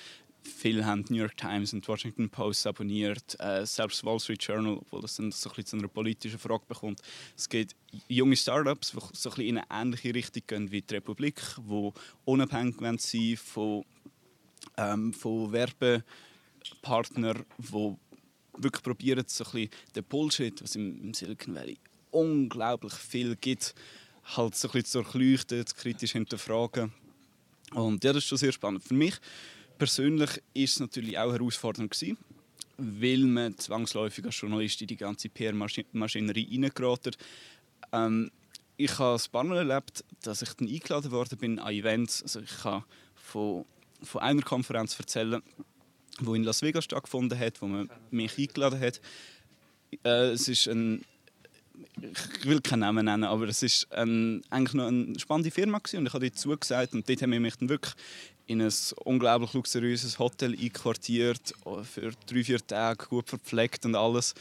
Viele 0.43 0.87
haben 0.87 1.05
die 1.05 1.13
New 1.13 1.19
York 1.21 1.37
Times 1.37 1.73
und 1.75 1.85
die 1.85 1.89
Washington 1.89 2.31
Post 2.31 2.67
abonniert, 2.67 3.39
äh, 3.41 3.67
selbst 3.67 4.05
Wall 4.05 4.19
Street 4.19 4.43
Journal, 4.43 4.81
wo 4.91 4.99
das 4.99 5.17
dann 5.17 5.31
so 5.33 5.51
ein 5.51 5.57
bisschen 5.57 5.67
zu 5.67 5.77
einer 5.77 5.89
politischen 5.89 6.39
Frage 6.39 6.65
bekommt. 6.67 7.03
Es 7.37 7.49
gibt 7.49 7.77
junge 8.09 8.37
Startups, 8.37 8.93
die 8.93 8.97
so 8.97 9.29
ein 9.29 9.35
bisschen 9.35 9.47
in 9.47 9.59
eine 9.59 9.67
ähnliche 9.83 10.15
Richtung 10.15 10.43
gehen 10.47 10.71
wie 10.71 10.81
die 10.81 10.95
Republik, 10.95 11.41
die 11.59 11.91
unabhängig 12.25 12.77
sein 13.01 13.37
von, 13.37 13.85
ähm, 14.79 15.13
von 15.13 15.53
Werbe 15.53 16.05
Partner, 16.83 17.35
die 17.59 17.97
wirklich 18.59 18.83
probieren, 18.83 19.25
so 19.27 19.45
ein 19.53 19.69
den 19.95 20.05
Bullshit, 20.05 20.63
was 20.63 20.77
im, 20.77 21.15
Silicon 21.15 21.55
Valley 21.55 21.79
unglaublich 22.11 22.95
viel 22.95 23.37
gibt, 23.37 23.75
halt 24.37 24.55
so 24.55 24.71
ein 24.71 24.85
zu 24.85 25.03
durchleuchten, 25.03 25.67
zu 25.67 25.75
kritisch 25.75 26.13
hinterfragen. 26.13 26.93
Und 27.73 28.03
ja, 28.05 28.13
das 28.13 28.25
ist 28.25 28.29
schon 28.29 28.39
sehr 28.39 28.53
spannend. 28.53 28.83
Für 28.83 28.95
mich 28.95 29.15
persönlich 29.79 30.43
ist 30.55 30.75
es 30.75 30.81
natürlich 30.81 31.19
auch 31.19 31.33
herausfordernd 31.33 31.91
gewesen, 31.91 32.19
weil 32.77 33.21
man 33.21 33.57
zwangsläufig 33.57 34.25
als 34.25 34.41
Journalist 34.41 34.81
in 34.81 34.89
die 34.89 34.97
ganze 34.97 35.29
PR-Maschinerie 35.29 36.49
reingeraten. 36.51 37.15
Ähm, 37.93 38.31
ich 38.77 38.99
habe 38.99 39.17
es 39.17 39.29
paar 39.29 39.45
Mal 39.45 39.59
erlebt, 39.59 40.05
dass 40.23 40.43
ich 40.43 40.53
dann 40.55 40.69
eingeladen 40.69 41.11
worden 41.11 41.39
bin 41.39 41.59
an 41.59 41.73
Events. 41.73 42.23
Also 42.23 42.41
ich 42.41 42.63
kann 42.63 42.85
von, 43.15 43.65
von 44.03 44.23
einer 44.23 44.43
Konferenz 44.43 44.99
erzählen, 44.99 45.43
wo 46.19 46.35
in 46.35 46.45
Las 46.45 46.63
Vegas 46.63 46.85
stattgefunden 46.85 47.39
hat, 47.39 47.61
wo 47.63 47.67
man 47.67 47.91
mich 48.11 48.39
eingeladen 48.39 48.81
hat. 48.81 49.01
Äh, 50.05 50.31
es 50.33 50.49
ist 50.49 50.69
ein 50.69 51.05
ich 52.03 52.47
will 52.47 52.61
keinen 52.61 52.81
Namen 52.81 53.05
nennen, 53.05 53.25
aber 53.25 53.49
es 53.49 53.63
ist 53.63 53.91
eigentlich 53.93 54.75
noch 54.75 54.87
eine 54.87 55.19
spannende 55.19 55.51
Firma 55.51 55.79
und 55.79 56.07
ich 56.07 56.13
habe 56.13 56.29
dort 56.29 56.39
zugesagt 56.39 56.93
und 56.93 57.09
dort 57.09 57.23
haben 57.23 57.33
wir 57.33 57.41
mich 57.41 57.57
dann 57.57 57.69
wirklich 57.69 57.95
in 58.47 58.61
ein 58.61 58.73
unglaublich 59.05 59.53
luxuriöses 59.53 60.19
Hotel 60.19 60.57
einquartiert, 60.59 61.55
für 61.85 62.11
drei, 62.27 62.45
vier 62.45 62.67
Tage 62.67 63.07
gut 63.07 63.29
verpflegt 63.29 63.85
und 63.87 63.95
alles. 63.95 64.35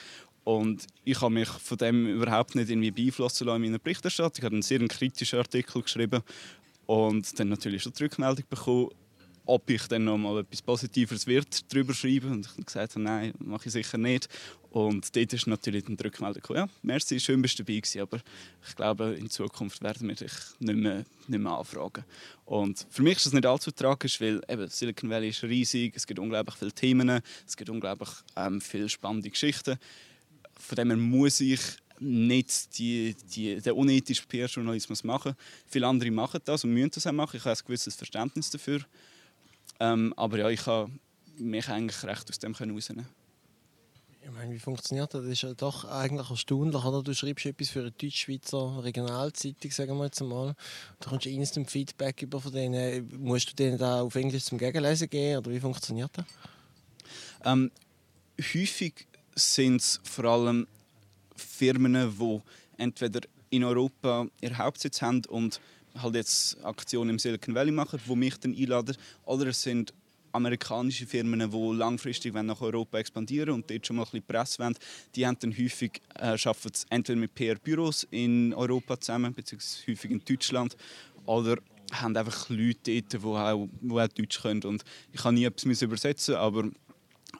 Und 0.43 0.88
ich 1.03 1.21
habe 1.21 1.34
mich 1.34 1.47
von 1.47 1.77
dem 1.77 2.08
überhaupt 2.08 2.55
nicht 2.55 2.69
irgendwie 2.69 2.91
beeinflussen 2.91 3.45
lassen 3.45 3.63
in 3.63 3.69
meiner 3.69 3.79
Berichterstattung. 3.79 4.39
Ich 4.39 4.43
habe 4.43 4.55
einen 4.55 4.63
sehr 4.63 4.79
kritischen 4.88 5.38
Artikel 5.38 5.84
geschrieben 5.84 6.23
und 6.88 7.39
dann 7.39 7.49
natürlich 7.49 7.84
schon 7.84 7.93
die 7.93 8.03
Rückmeldung 8.03 8.45
bekommen, 8.49 8.89
ob 9.49 9.67
ich 9.71 9.88
dann 9.88 10.03
noch 10.03 10.17
mal 10.17 10.41
etwas 10.41 10.62
Positives 10.62 11.25
wird 11.25 11.73
darüber 11.73 11.95
schreiben 11.95 12.31
und 12.33 12.49
ich 12.59 12.65
gesagt 12.65 12.93
habe, 12.93 13.03
nein, 13.03 13.33
mache 13.39 13.65
ich 13.65 13.73
sicher 13.73 13.97
nicht. 13.97 14.29
Und 14.69 15.15
dort 15.15 15.33
ist 15.33 15.47
natürlich 15.47 15.85
die 15.85 16.03
Rückmeldung 16.03 16.43
ja, 16.55 16.69
merci, 16.83 17.19
schön 17.19 17.41
bist 17.41 17.57
du 17.57 17.63
dabei 17.63 17.79
gewesen, 17.79 18.01
aber 18.01 18.19
ich 18.67 18.75
glaube, 18.75 19.15
in 19.19 19.27
Zukunft 19.31 19.81
werden 19.81 20.07
wir 20.07 20.13
dich 20.13 20.31
nicht 20.59 20.75
mehr, 20.75 21.03
nicht 21.27 21.39
mehr 21.39 21.51
anfragen. 21.51 22.05
Und 22.45 22.85
für 22.91 23.01
mich 23.01 23.17
ist 23.17 23.25
das 23.25 23.33
nicht 23.33 23.47
allzu 23.47 23.71
tragisch, 23.71 24.21
weil 24.21 24.39
eben 24.47 24.67
Silicon 24.67 25.09
Valley 25.09 25.29
ist 25.29 25.41
riesig, 25.41 25.95
es 25.95 26.05
gibt 26.05 26.19
unglaublich 26.19 26.55
viele 26.55 26.71
Themen, 26.71 27.21
es 27.47 27.57
gibt 27.57 27.71
unglaublich 27.71 28.09
ähm, 28.35 28.62
viele 28.62 28.88
spannende 28.88 29.31
Geschichten. 29.31 29.79
Von 30.59 30.75
dem 30.75 30.89
her 30.89 30.97
muss 30.97 31.39
ich 31.39 31.59
nicht 31.99 32.77
die, 32.77 33.15
die, 33.33 33.59
den 33.59 33.73
unethischen 33.73 34.27
PR-Journalismus 34.27 35.03
machen. 35.03 35.33
Viele 35.65 35.88
andere 35.88 36.12
machen 36.12 36.39
das 36.45 36.63
und 36.63 36.71
müssen 36.71 36.91
das 36.91 37.07
auch 37.07 37.12
machen. 37.13 37.38
Ich 37.38 37.45
habe 37.45 37.57
ein 37.57 37.65
gewisses 37.65 37.95
Verständnis 37.95 38.51
dafür. 38.51 38.81
Ähm, 39.79 40.13
aber 40.17 40.37
ja, 40.39 40.49
ich 40.49 40.65
habe 40.65 40.91
mich 41.37 41.69
eigentlich 41.69 42.03
recht 42.03 42.29
aus 42.29 42.39
dem 42.39 42.53
rausnehmen 42.53 43.07
ich 44.29 44.35
meine, 44.35 44.53
wie 44.53 44.59
funktioniert 44.59 45.13
das? 45.13 45.23
Das 45.23 45.31
ist 45.31 45.41
ja 45.41 45.53
doch 45.53 45.85
eigentlich 45.85 46.29
erstaunlich, 46.29 46.83
oder? 46.83 47.01
Du 47.01 47.13
schreibst 47.13 47.45
etwas 47.45 47.69
für 47.69 47.79
eine 47.79 47.91
Deutschschweizer 47.91 48.83
Regionalzeitung, 48.83 49.71
sagen 49.71 49.97
wir 49.97 50.05
jetzt 50.05 50.21
einmal. 50.21 50.55
Du 50.99 51.09
kommst 51.09 51.25
instant 51.25 51.69
Feedback 51.69 52.21
über 52.21 52.39
von 52.39 52.51
denen. 52.51 53.09
Musst 53.17 53.51
du 53.51 53.55
denen 53.55 53.77
da 53.77 54.01
auf 54.01 54.15
Englisch 54.15 54.43
zum 54.43 54.57
Gegenlesen 54.57 55.09
gehen, 55.09 55.39
oder 55.39 55.49
wie 55.51 55.59
funktioniert 55.59 56.11
das? 56.13 56.25
Ähm, 57.43 57.71
häufig 58.39 59.07
sind 59.35 59.81
es 59.81 59.99
vor 60.03 60.25
allem 60.25 60.67
Firmen, 61.35 61.93
die 62.19 62.41
entweder 62.77 63.21
in 63.49 63.63
Europa 63.63 64.27
ihren 64.41 64.57
Hauptsitz 64.57 65.01
haben 65.01 65.23
und 65.25 65.59
halt 65.95 66.15
jetzt 66.15 66.63
Aktionen 66.63 67.12
im 67.12 67.19
Silicon 67.19 67.56
Valley 67.56 67.71
machen, 67.71 67.99
wo 68.06 68.15
mich 68.15 68.38
dann 68.38 68.56
einladen. 68.56 68.95
Oder 69.25 69.47
es 69.47 69.62
sind 69.62 69.93
amerikanische 70.32 71.06
Firmen, 71.06 71.49
die 71.49 71.78
langfristig 71.78 72.34
nach 72.34 72.62
Europa 72.62 72.99
expandieren 72.99 73.56
und 73.56 73.69
dort 73.69 73.86
schon 73.86 73.95
mal 73.95 74.04
ein 74.04 74.12
bisschen 74.12 74.25
Presse 74.28 74.60
wollen, 74.60 74.75
die 75.15 75.25
haben 75.25 75.38
dann 75.39 75.58
häufig, 75.58 76.02
äh, 76.15 76.38
arbeiten 76.43 76.71
entweder 76.89 77.19
mit 77.19 77.34
PR-Büros 77.34 78.08
in 78.12 78.54
Europa 78.54 78.99
zusammen, 78.99 79.34
beziehungsweise 79.34 79.91
häufig 79.91 80.12
in 80.12 80.21
Deutschland, 80.23 80.78
oder 81.25 81.58
haben 81.91 82.15
einfach 82.15 82.49
Leute 82.49 83.02
dort, 83.02 83.13
die 83.13 83.28
auch, 83.28 83.67
die 83.82 83.91
auch 83.91 84.08
Deutsch 84.08 84.41
können. 84.41 84.63
Und 84.63 84.84
ich 85.12 85.21
kann 85.21 85.34
nie 85.34 85.45
etwas 85.45 85.82
übersetzen, 85.82 86.36
aber 86.36 86.69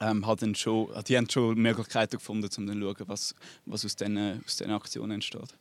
ähm, 0.02 0.26
hat 0.26 0.42
schon, 0.58 0.90
die 1.08 1.18
haben 1.18 1.30
schon 1.30 1.58
Möglichkeiten 1.58 2.18
gefunden, 2.18 2.50
um 2.58 2.68
dann 2.68 2.82
zu 2.82 2.82
schauen, 2.82 3.08
was, 3.08 3.36
was 3.66 3.86
aus 3.86 3.96
diesen, 3.96 4.44
aus 4.44 4.62
Aktionen 4.62 5.12
entsteht. 5.12 5.56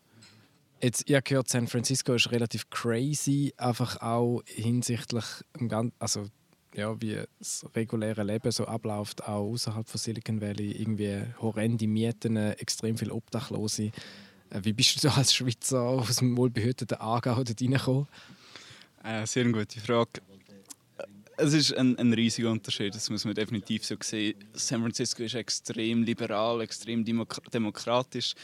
Jetzt, 0.80 1.10
habe 1.10 1.22
gehört, 1.22 1.48
San 1.48 1.66
Francisco 1.66 2.14
ist 2.14 2.30
relativ 2.30 2.70
crazy, 2.70 3.52
einfach 3.56 4.00
auch 4.00 4.42
hinsichtlich 4.46 5.24
also 5.98 6.26
ja, 6.74 7.00
wie 7.00 7.20
das 7.38 7.66
reguläre 7.74 8.22
Leben 8.22 8.52
so 8.52 8.66
abläuft, 8.66 9.24
auch 9.24 9.52
außerhalb 9.52 9.88
von 9.88 9.98
Silicon 9.98 10.40
Valley, 10.40 10.72
irgendwie 10.72 11.22
horrende 11.40 11.88
Mieten, 11.88 12.36
extrem 12.36 12.96
viele 12.96 13.14
Obdachlose. 13.14 13.90
Äh, 14.50 14.60
wie 14.62 14.72
bist 14.72 15.02
du 15.02 15.08
als 15.08 15.34
Schweizer 15.34 15.80
aus 15.80 16.16
dem 16.16 16.36
wohlbehüteten 16.36 16.98
Aargau 16.98 17.42
dort 17.42 17.60
reingekommen? 17.60 18.06
Äh, 19.02 19.26
sehr 19.26 19.44
gute 19.50 19.80
Frage. 19.80 20.20
Es 21.36 21.52
ist 21.52 21.72
ein, 21.76 21.96
ein, 21.98 22.12
riesiger 22.12 22.50
Unterschied, 22.50 22.94
das 22.94 23.10
muss 23.10 23.24
man 23.24 23.34
definitiv 23.34 23.84
so 23.84 23.94
sehen. 24.00 24.34
San 24.54 24.80
Francisco 24.80 25.22
ist 25.22 25.34
extrem 25.34 26.02
liberal, 26.02 26.60
extrem 26.60 27.04
demokratisch. 27.04 28.34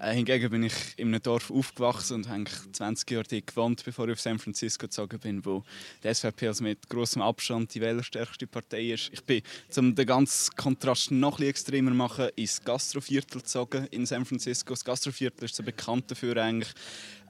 Äh, 0.00 0.14
hingegen 0.14 0.50
bin 0.50 0.62
ich 0.62 0.72
in 0.96 1.08
einem 1.08 1.22
Dorf 1.22 1.50
aufgewachsen 1.50 2.14
und 2.14 2.28
habe 2.28 2.44
20 2.72 3.10
Jahre 3.10 3.24
dort 3.30 3.46
gewohnt, 3.46 3.84
bevor 3.84 4.08
ich 4.08 4.14
auf 4.14 4.20
San 4.20 4.38
Francisco 4.38 4.86
gezogen 4.86 5.18
bin, 5.18 5.44
wo 5.44 5.62
die 6.02 6.14
SVP 6.14 6.48
also 6.48 6.64
mit 6.64 6.88
großem 6.88 7.20
Abstand 7.20 7.74
die 7.74 7.82
wählerstärkste 7.82 8.46
Partei 8.46 8.92
ist. 8.92 9.10
Ich 9.12 9.22
bin, 9.22 9.42
um 9.76 9.94
den 9.94 10.06
ganzen 10.06 10.56
Kontrast 10.56 11.10
noch 11.10 11.38
ein 11.38 11.46
extremer 11.46 11.90
zu 11.90 11.96
machen, 11.96 12.28
ins 12.34 12.64
Gastroviertel 12.64 13.42
gezogen 13.42 13.88
in 13.90 14.06
San 14.06 14.24
Francisco. 14.24 14.72
Das 14.72 14.84
Gastroviertel 14.84 15.44
ist 15.44 15.56
so 15.56 15.62
bekannt 15.62 16.10
dafür 16.10 16.34
eigentlich, 16.38 16.72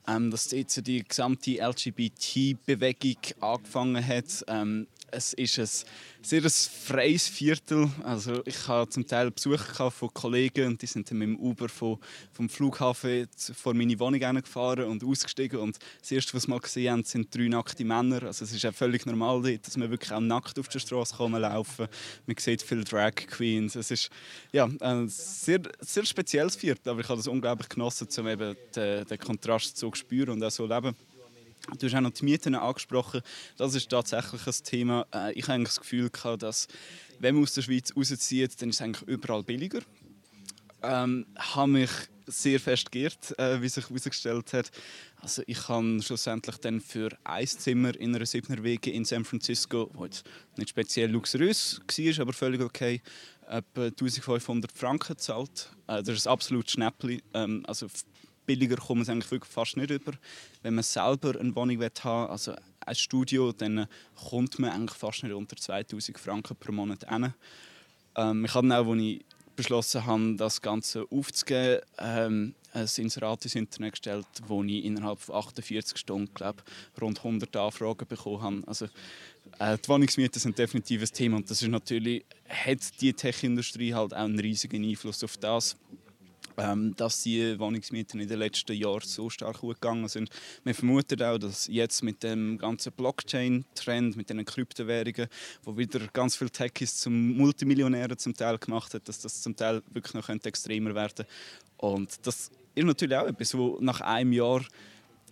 ähm, 0.07 0.31
dass 0.31 0.49
dort 0.49 0.87
die 0.87 1.03
gesamte 1.03 1.59
LGBT-Bewegung 1.61 3.17
angefangen 3.41 4.07
hat. 4.07 4.45
Ähm, 4.47 4.87
es 5.13 5.33
ist 5.35 5.59
ein 5.59 5.69
sehr 6.23 6.43
freies 6.51 7.29
Viertel. 7.29 7.89
Also 8.03 8.43
ich 8.45 8.69
habe 8.69 8.91
zum 8.91 9.07
Teil 9.07 9.31
Besuch 9.31 9.63
von 9.91 10.13
Kollegen 10.13 10.69
und 10.69 10.83
die 10.83 10.87
sind 10.87 11.11
dann 11.11 11.19
mit 11.19 11.29
dem 11.29 11.37
Uber 11.37 11.69
von, 11.69 11.99
vom 12.33 12.49
Flughafen 12.49 13.29
vor 13.55 13.75
meine 13.75 13.99
Wohnung 13.99 14.21
gefahren 14.21 14.85
und 14.85 15.05
ausgestiegen 15.05 15.59
und 15.59 15.79
das 16.01 16.11
erste, 16.11 16.35
was 16.35 16.47
wir 16.47 16.61
gesehen 16.61 16.93
haben, 16.93 17.05
sind 17.05 17.35
drei 17.35 17.49
nackte 17.49 17.85
Männer. 17.85 18.25
Also 18.25 18.45
es 18.45 18.53
ist 18.53 18.65
auch 18.67 18.75
völlig 18.75 19.07
normal, 19.07 19.59
dass 19.59 19.77
man 19.77 19.91
wirklich 19.91 20.13
auch 20.13 20.21
nackt 20.21 20.59
auf 20.59 20.69
der 20.69 20.79
Straße 20.79 21.17
laufen 21.19 21.89
Man 22.27 22.37
sieht 22.39 22.63
viele 22.63 22.85
Drag 22.85 23.15
Queens. 23.15 23.77
Es 23.77 23.91
ist 23.91 24.11
ja, 24.53 24.69
ein 24.81 25.09
sehr, 25.09 25.61
sehr 25.81 26.05
spezielles 26.05 26.57
Viertel, 26.57 26.91
aber 26.91 27.01
ich 27.01 27.09
habe 27.09 27.19
das 27.19 27.27
unglaublich 27.27 27.69
genossen, 27.69 28.09
um 28.19 28.29
eben 28.29 28.57
den, 28.75 29.05
den 29.07 29.19
Kontrast 29.19 29.77
zu 29.77 29.91
spüren 29.95 30.31
und 30.31 30.45
auch 30.45 30.51
so 30.51 30.67
leben. 30.67 30.95
Du 31.79 31.87
hast 31.87 31.95
auch 31.95 32.01
noch 32.01 32.11
die 32.11 32.25
Mieten 32.25 32.55
angesprochen. 32.55 33.23
Das 33.57 33.75
ist 33.75 33.91
tatsächlich 33.91 34.47
ein 34.47 34.65
Thema. 34.65 35.07
Äh, 35.15 35.33
ich 35.33 35.49
habe 35.49 35.63
das 35.63 35.79
Gefühl, 35.79 36.11
dass 36.39 36.69
wenn 37.19 37.35
man 37.35 37.45
aus 37.45 37.55
der 37.55 37.63
Schweiz 37.63 37.95
rauszieht, 37.95 38.61
dann 38.61 38.71
ist 38.71 38.77
es 38.77 38.83
eigentlich 38.83 39.09
überall 39.09 39.43
billiger. 39.43 39.81
Ähm, 40.83 41.27
habe 41.37 41.71
mich 41.71 41.91
sehr 42.27 42.61
fest 42.61 42.91
geirrt, 42.91 43.39
äh, 43.39 43.61
wie 43.61 43.69
sich 43.69 43.89
herausgestellt 43.89 44.53
hat. 44.53 44.71
Also 45.21 45.43
ich 45.47 45.69
habe 45.69 46.01
schlussendlich 46.03 46.57
dann 46.59 46.81
für 46.81 47.11
ein 47.25 47.47
Zimmer 47.47 47.95
in 47.97 48.15
einer 48.15 48.25
7er 48.25 48.63
Wege 48.63 48.91
in 48.91 49.05
San 49.05 49.25
Francisco, 49.25 49.91
wo 49.95 50.05
jetzt 50.05 50.25
nicht 50.57 50.71
speziell 50.71 51.11
luxuriös 51.11 51.81
war, 51.87 52.23
aber 52.23 52.33
völlig 52.33 52.63
okay, 52.63 53.03
etwa 53.47 53.85
1500 53.85 54.73
Franken 54.73 55.15
gezahlt. 55.15 55.71
Äh, 55.87 56.03
das 56.03 56.17
ist 56.17 56.27
ein 56.27 56.33
absolutes 56.33 56.73
Schnäppchen. 56.73 57.21
Ähm, 57.35 57.65
also 57.67 57.89
billiger 58.51 58.77
kommt 58.77 59.07
man 59.07 59.09
eigentlich 59.09 59.31
wirklich 59.31 59.53
fast 59.53 59.77
nicht 59.77 59.91
über. 59.91 60.13
Wenn 60.63 60.75
man 60.75 60.83
selber 60.83 61.39
eine 61.39 61.55
Wohnung 61.55 61.81
haben 61.81 62.31
also 62.31 62.55
ein 62.81 62.95
Studio, 62.97 63.53
dann 63.53 63.87
kommt 64.29 64.59
man 64.59 64.71
eigentlich 64.71 64.99
fast 64.99 65.23
nicht 65.23 65.33
unter 65.33 65.57
2000 65.57 66.19
Franken 66.19 66.57
pro 66.57 66.73
Monat 66.73 67.09
hin. 67.09 67.33
Ähm, 68.17 68.45
ich 68.45 68.55
habe 68.55 68.75
auch, 68.75 68.89
als 68.89 69.01
ich 69.01 69.25
beschlossen 69.55 70.05
habe, 70.05 70.35
das 70.37 70.61
Ganze 70.61 71.07
aufzugeben, 71.11 71.83
ähm, 71.99 72.55
ein 72.73 72.89
Inserat 72.97 73.45
ins 73.45 73.55
Internet 73.55 73.93
gestellt, 73.93 74.27
wo 74.47 74.65
ich 74.65 74.85
innerhalb 74.85 75.21
von 75.21 75.37
48 75.37 75.97
Stunden 75.97 76.33
glaub, 76.35 76.63
rund 77.01 77.19
100 77.19 77.55
Anfragen 77.57 78.07
bekommen 78.09 78.43
habe. 78.43 78.63
Also, 78.67 78.87
äh, 79.59 79.79
die 79.79 79.89
Wohnungsmieten 79.89 80.41
sind 80.41 80.59
definitiv 80.59 81.03
ein 81.03 81.13
Thema 81.13 81.37
und 81.37 81.51
das 81.51 81.63
ist 81.63 81.69
natürlich, 81.69 82.25
hat 82.49 82.79
die 83.01 83.13
Tech-Industrie 83.13 83.95
halt 83.95 84.13
auch 84.13 84.19
einen 84.19 84.41
riesigen 84.41 84.85
Einfluss 84.85 85.23
auf 85.23 85.37
das 85.37 85.77
ähm, 86.61 86.95
dass 86.97 87.23
die 87.23 87.59
Wohnungsmieten 87.59 88.21
in 88.21 88.29
den 88.29 88.39
letzten 88.39 88.77
Jahren 88.77 89.03
so 89.03 89.31
stark 89.31 89.63
hochgegangen 89.63 90.09
sind. 90.09 90.31
Wir 90.63 90.75
vermuten 90.75 91.23
auch, 91.23 91.39
dass 91.39 91.67
jetzt 91.69 92.03
mit 92.03 92.23
dem 92.23 92.59
ganzen 92.59 92.93
Blockchain-Trend, 92.93 94.17
mit 94.17 94.29
den 94.29 94.45
Kryptowährungen, 94.45 95.29
wo 95.65 95.77
wieder 95.79 96.01
ganz 96.13 96.37
viele 96.37 96.51
Techies 96.51 96.97
zum 96.97 97.37
Multimillionären 97.37 98.19
zum 98.19 98.35
Teil 98.35 98.59
gemacht 98.59 98.93
hat, 98.93 99.09
dass 99.09 99.21
das 99.21 99.41
zum 99.41 99.57
Teil 99.57 99.83
wirklich 99.91 100.15
noch 100.15 100.29
extremer 100.29 100.95
werden 100.95 101.27
Und 101.79 102.27
das 102.27 102.51
ist 102.75 102.85
natürlich 102.85 103.17
auch 103.17 103.27
etwas, 103.27 103.57
wo 103.57 103.79
nach 103.81 104.01
einem 104.03 104.33
Jahr 104.33 104.63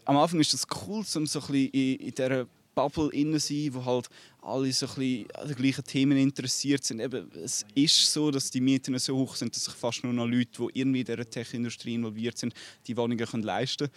am 0.04 0.16
Anfang 0.16 0.40
ist 0.40 0.54
das 0.54 0.66
cool, 0.86 1.00
um 1.00 1.04
so 1.04 1.18
ein 1.20 1.26
bisschen 1.26 1.54
in, 1.72 1.96
in 1.96 2.14
dieser 2.14 2.46
Bubble 2.78 3.10
innen 3.12 3.40
sein, 3.40 3.70
wo 3.72 3.84
halt 3.84 4.08
alle 4.40 4.72
so 4.72 4.86
an 4.86 4.94
den 5.00 5.56
gleichen 5.56 5.84
Themen 5.84 6.16
interessiert 6.16 6.84
sind. 6.84 7.00
Eben, 7.00 7.28
es 7.34 7.66
ist 7.74 8.12
so, 8.12 8.30
dass 8.30 8.52
die 8.52 8.60
Mieten 8.60 8.96
so 9.00 9.16
hoch 9.16 9.34
sind, 9.34 9.56
dass 9.56 9.64
sich 9.64 9.74
fast 9.74 10.04
nur 10.04 10.12
noch 10.12 10.26
Leute, 10.26 10.50
die 10.58 10.78
irgendwie 10.78 11.00
in 11.00 11.06
dieser 11.06 11.28
Tech-Industrie 11.28 11.96
involviert 11.96 12.38
sind, 12.38 12.54
die 12.86 12.96
Wohnungen 12.96 13.26
können 13.26 13.42
leisten 13.42 13.88
können. 13.88 13.92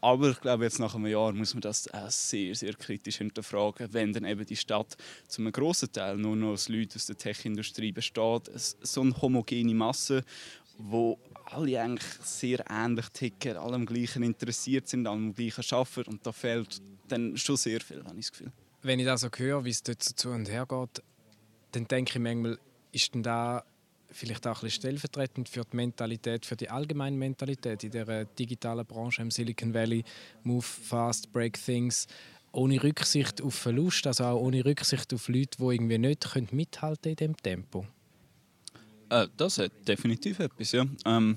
Aber 0.00 0.30
ich 0.30 0.40
glaube, 0.40 0.64
jetzt 0.64 0.78
nach 0.78 0.94
einem 0.94 1.08
Jahr 1.08 1.32
muss 1.32 1.52
man 1.52 1.60
das 1.60 1.92
auch 1.92 2.10
sehr, 2.10 2.54
sehr 2.54 2.72
kritisch 2.72 3.18
hinterfragen, 3.18 3.92
wenn 3.92 4.14
dann 4.14 4.24
eben 4.24 4.46
die 4.46 4.56
Stadt 4.56 4.96
zu 5.28 5.42
einem 5.42 5.52
grossen 5.52 5.92
Teil 5.92 6.16
nur 6.16 6.36
noch 6.36 6.52
aus 6.52 6.70
Leuten 6.70 6.94
aus 6.94 7.06
der 7.06 7.18
Tech-Industrie 7.18 7.92
besteht. 7.92 8.50
So 8.54 9.02
eine 9.02 9.20
homogene 9.20 9.74
Masse, 9.74 10.24
wo 10.78 11.18
alle 11.46 11.80
eigentlich 11.80 12.08
sehr 12.22 12.64
ähnlich 12.68 13.08
ticken, 13.10 13.56
alle 13.56 13.74
am 13.74 13.86
Gleichen 13.86 14.22
interessiert 14.22 14.88
sind, 14.88 15.06
alle 15.06 15.16
am 15.16 15.34
Gleichen 15.34 15.64
arbeiten 15.70 16.10
und 16.10 16.26
da 16.26 16.32
fehlt 16.32 16.80
dann 17.08 17.36
schon 17.36 17.56
sehr 17.56 17.80
viel, 17.80 18.04
habe 18.04 18.18
ich 18.18 18.26
das 18.26 18.32
Gefühl. 18.32 18.52
Wenn 18.82 19.00
ich 19.00 19.06
das 19.06 19.22
so 19.22 19.28
höre, 19.34 19.64
wie 19.64 19.70
es 19.70 19.82
dort 19.82 20.02
so 20.02 20.14
zu 20.14 20.30
und 20.30 20.50
her 20.50 20.66
geht, 20.66 21.02
dann 21.72 21.88
denke 21.88 22.12
ich 22.14 22.18
manchmal, 22.18 22.58
ist 22.92 23.14
denn 23.14 23.22
da 23.22 23.64
vielleicht 24.10 24.46
auch 24.46 24.56
ein 24.56 24.66
bisschen 24.66 24.82
stellvertretend 24.82 25.48
für 25.48 25.64
die 25.64 25.76
Mentalität, 25.76 26.46
für 26.46 26.56
die 26.56 26.70
allgemeine 26.70 27.16
Mentalität 27.16 27.84
in 27.84 27.90
der 27.90 28.24
digitalen 28.24 28.86
Branche 28.86 29.22
im 29.22 29.30
Silicon 29.30 29.74
Valley, 29.74 30.04
Move 30.44 30.62
fast, 30.62 31.32
break 31.32 31.62
things, 31.62 32.06
ohne 32.52 32.82
Rücksicht 32.82 33.42
auf 33.42 33.54
Verlust, 33.54 34.06
also 34.06 34.24
auch 34.24 34.40
ohne 34.40 34.64
Rücksicht 34.64 35.12
auf 35.12 35.28
Leute, 35.28 35.58
die 35.58 35.64
irgendwie 35.64 35.98
nicht 35.98 36.52
mithalten 36.52 37.10
in 37.10 37.16
dem 37.16 37.36
Tempo. 37.36 37.86
Äh, 39.10 39.28
das 39.36 39.58
hat 39.58 39.72
definitiv 39.86 40.38
etwas, 40.38 40.72
ja. 40.72 40.86
Ähm, 41.04 41.36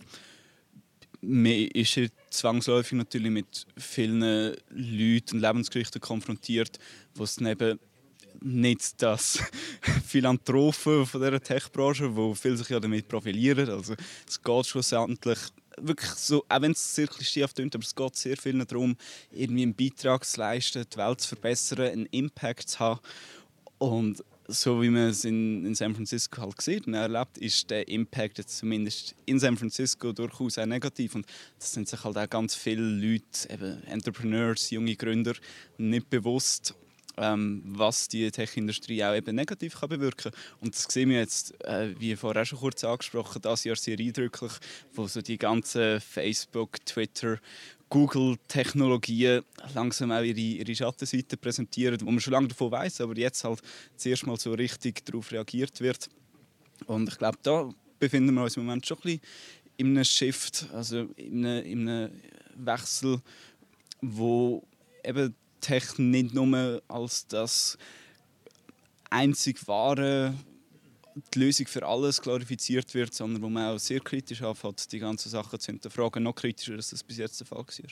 man 1.21 1.51
ist 1.51 1.93
hier 1.93 2.09
zwangsläufig 2.29 2.93
natürlich 2.93 3.31
mit 3.31 3.65
vielen 3.77 4.55
Leuten 4.69 5.35
und 5.35 5.41
Lebensgeschichten 5.41 5.99
konfrontiert, 5.99 6.79
wo 7.13 7.23
es 7.23 7.39
eben 7.39 7.79
nicht 8.41 9.01
das 9.01 9.39
Philanthropen 10.05 11.05
von 11.05 11.21
dieser 11.21 11.41
Tech-Branche, 11.41 12.15
wo 12.15 12.33
viele 12.33 12.57
sich 12.57 12.69
ja 12.69 12.79
damit 12.79 13.07
profilieren. 13.07 13.69
Also 13.69 13.95
es 14.27 14.41
geht 14.41 14.65
schlussendlich 14.65 15.39
wirklich 15.77 16.11
so, 16.11 16.45
auch 16.47 16.61
wenn 16.61 16.71
es 16.71 16.95
sehr 16.95 17.07
klischeehaft 17.07 17.55
klingt, 17.55 17.75
aber 17.75 17.83
es 17.83 17.95
geht 17.95 18.15
sehr 18.15 18.37
viel 18.37 18.63
darum, 18.65 18.95
irgendwie 19.31 19.63
einen 19.63 19.75
Beitrag 19.75 20.25
zu 20.25 20.39
leisten, 20.39 20.85
die 20.91 20.97
Welt 20.97 21.21
zu 21.21 21.29
verbessern, 21.29 21.91
einen 21.91 22.05
Impact 22.07 22.69
zu 22.69 22.79
haben. 22.79 22.99
Und 23.77 24.23
so 24.49 24.81
wie 24.81 24.89
man 24.89 25.09
es 25.09 25.25
in, 25.25 25.65
in 25.65 25.75
San 25.75 25.93
Francisco 25.93 26.41
halt 26.41 26.61
sieht 26.61 26.87
und 26.87 26.93
erlebt, 26.93 27.37
ist 27.37 27.69
der 27.69 27.87
Impact 27.87 28.39
jetzt 28.39 28.57
zumindest 28.57 29.15
in 29.25 29.39
San 29.39 29.57
Francisco 29.57 30.11
durchaus 30.11 30.57
auch 30.57 30.65
negativ. 30.65 31.15
Und 31.15 31.25
das 31.59 31.71
sind 31.73 31.87
sich 31.87 32.03
halt 32.03 32.17
auch 32.17 32.29
ganz 32.29 32.55
viele 32.55 32.81
Leute, 32.81 33.51
eben 33.51 33.83
Entrepreneurs, 33.83 34.71
junge 34.71 34.95
Gründer, 34.95 35.33
nicht 35.77 36.09
bewusst, 36.09 36.73
ähm, 37.17 37.61
was 37.65 38.07
die 38.07 38.29
Tech-Industrie 38.31 39.03
auch 39.03 39.15
eben 39.15 39.35
negativ 39.35 39.79
kann 39.79 39.89
bewirken 39.89 40.31
kann. 40.31 40.41
Und 40.61 40.75
das 40.75 40.83
sehen 40.89 41.09
wir 41.09 41.19
jetzt, 41.19 41.63
äh, 41.65 41.93
wie 41.99 42.15
vorher 42.15 42.45
schon 42.45 42.59
kurz 42.59 42.83
angesprochen, 42.83 43.41
das 43.41 43.63
Jahr 43.63 43.75
sehr 43.75 43.99
eindrücklich, 43.99 44.53
wo 44.93 45.07
so 45.07 45.21
die 45.21 45.37
ganzen 45.37 46.01
Facebook, 46.01 46.83
Twitter 46.85 47.37
Google-Technologien 47.89 49.43
langsam 49.73 50.11
auch 50.11 50.21
ihre, 50.21 50.39
ihre 50.39 50.75
Schattenseite 50.75 51.37
präsentieren, 51.37 51.99
wo 52.01 52.11
man 52.11 52.19
schon 52.19 52.33
lange 52.33 52.47
davon 52.47 52.71
weiß, 52.71 53.01
aber 53.01 53.17
jetzt 53.17 53.43
halt 53.43 53.61
zuerst 53.95 54.25
mal 54.25 54.37
so 54.37 54.53
richtig 54.53 55.05
darauf 55.05 55.31
reagiert 55.31 55.79
wird. 55.81 56.09
Und 56.85 57.09
ich 57.09 57.17
glaube, 57.17 57.37
da 57.41 57.69
befinden 57.99 58.33
wir 58.35 58.43
uns 58.43 58.57
im 58.57 58.65
Moment 58.65 58.85
schon 58.85 58.97
ein 58.97 59.01
bisschen 59.03 59.21
in 59.77 59.87
einem 59.87 60.03
Shift, 60.03 60.67
also 60.73 61.07
in 61.15 61.45
einem, 61.45 61.65
in 61.65 61.89
einem 61.89 62.11
Wechsel, 62.55 63.21
wo 64.01 64.63
eben 65.03 65.35
Tech 65.61 65.97
nicht 65.97 66.33
nur 66.33 66.81
als 66.87 67.27
das 67.27 67.77
einzig 69.09 69.67
wahre 69.67 70.33
die 71.33 71.39
Lösung 71.39 71.67
für 71.67 71.85
alles 71.85 72.21
glorifiziert 72.21 72.93
wird, 72.93 73.13
sondern 73.13 73.41
wo 73.41 73.49
man 73.49 73.75
auch 73.75 73.79
sehr 73.79 73.99
kritisch 73.99 74.41
anfängt, 74.41 74.91
die 74.91 74.99
ganzen 74.99 75.29
Sachen 75.29 75.59
zu 75.59 75.71
hinterfragen, 75.71 76.23
noch 76.23 76.35
kritischer, 76.35 76.73
als 76.73 76.89
das 76.89 77.03
bis 77.03 77.17
jetzt 77.17 77.39
der 77.39 77.47
Fall 77.47 77.59
war. 77.59 77.89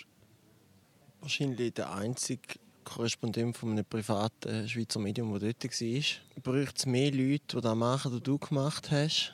Wahrscheinlich 1.22 1.74
der 1.74 1.92
einzige 1.94 2.60
Korrespondent 2.84 3.58
von 3.58 3.72
einem 3.72 3.86
privaten 3.86 4.68
Schweizer 4.68 5.00
Medium, 5.00 5.38
der 5.40 5.54
dort 5.54 5.64
war. 5.64 6.44
Braucht 6.44 6.78
es 6.78 6.86
mehr 6.86 7.12
Leute, 7.12 7.58
die 7.58 7.62
das 7.62 7.76
machen, 7.76 8.14
was 8.14 8.22
du 8.22 8.38
gemacht 8.38 8.92
hast? 8.92 9.34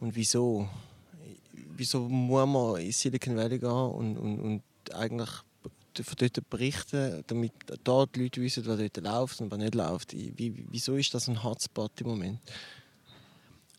Und 0.00 0.14
wieso? 0.14 0.68
Wieso 1.76 2.08
muss 2.08 2.46
man 2.46 2.80
in 2.80 2.92
Silicon 2.92 3.36
Valley 3.36 3.58
gehen 3.58 3.70
und, 3.70 4.16
und, 4.16 4.40
und 4.40 4.62
eigentlich 4.94 5.30
von 6.02 6.16
dort 6.16 6.50
berichten, 6.50 7.24
damit 7.26 7.52
dort 7.82 8.14
die 8.14 8.22
Leute 8.22 8.40
wissen, 8.40 8.66
was 8.66 8.78
dort 8.78 8.96
läuft 8.98 9.40
und 9.40 9.50
was 9.50 9.58
nicht 9.58 9.74
läuft? 9.74 10.12
Wie, 10.14 10.64
wieso 10.70 10.96
ist 10.96 11.12
das 11.14 11.28
ein 11.28 11.42
Hotspot 11.42 12.00
im 12.00 12.08
Moment? 12.08 12.40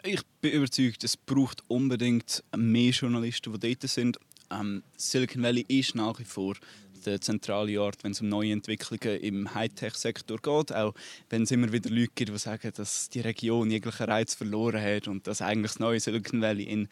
Ich 0.03 0.21
bin 0.39 0.53
überzeugt, 0.53 1.03
es 1.03 1.17
braucht 1.17 1.61
unbedingt 1.67 2.41
mehr 2.55 2.91
Journalisten, 2.91 3.51
die 3.59 3.75
dort 3.75 3.89
sind. 3.89 4.17
Ähm, 4.49 4.81
Silicon 4.95 5.43
Valley 5.43 5.65
ist 5.67 5.93
nach 5.93 6.17
wie 6.19 6.25
vor 6.25 6.55
der 7.05 7.19
zentrale 7.19 7.81
Ort, 7.81 8.01
wenn 8.03 8.13
es 8.13 8.21
um 8.21 8.29
neue 8.29 8.53
Entwicklungen 8.53 9.19
im 9.19 9.53
Hightech-Sektor 9.53 10.37
geht. 10.37 10.73
Auch 10.73 10.93
wenn 11.29 11.43
es 11.43 11.51
immer 11.51 11.73
wieder 11.73 11.89
Leute 11.89 12.11
gibt, 12.15 12.31
die 12.31 12.37
sagen, 12.37 12.71
dass 12.75 13.09
die 13.09 13.19
Region 13.19 13.71
jeglichen 13.71 14.05
Reiz 14.05 14.35
verloren 14.35 14.81
hat 14.81 15.09
und 15.09 15.27
dass 15.27 15.41
eigentlich 15.41 15.73
das 15.73 15.79
neue 15.79 15.99
Silicon 15.99 16.41
Valley 16.41 16.63
in 16.63 16.87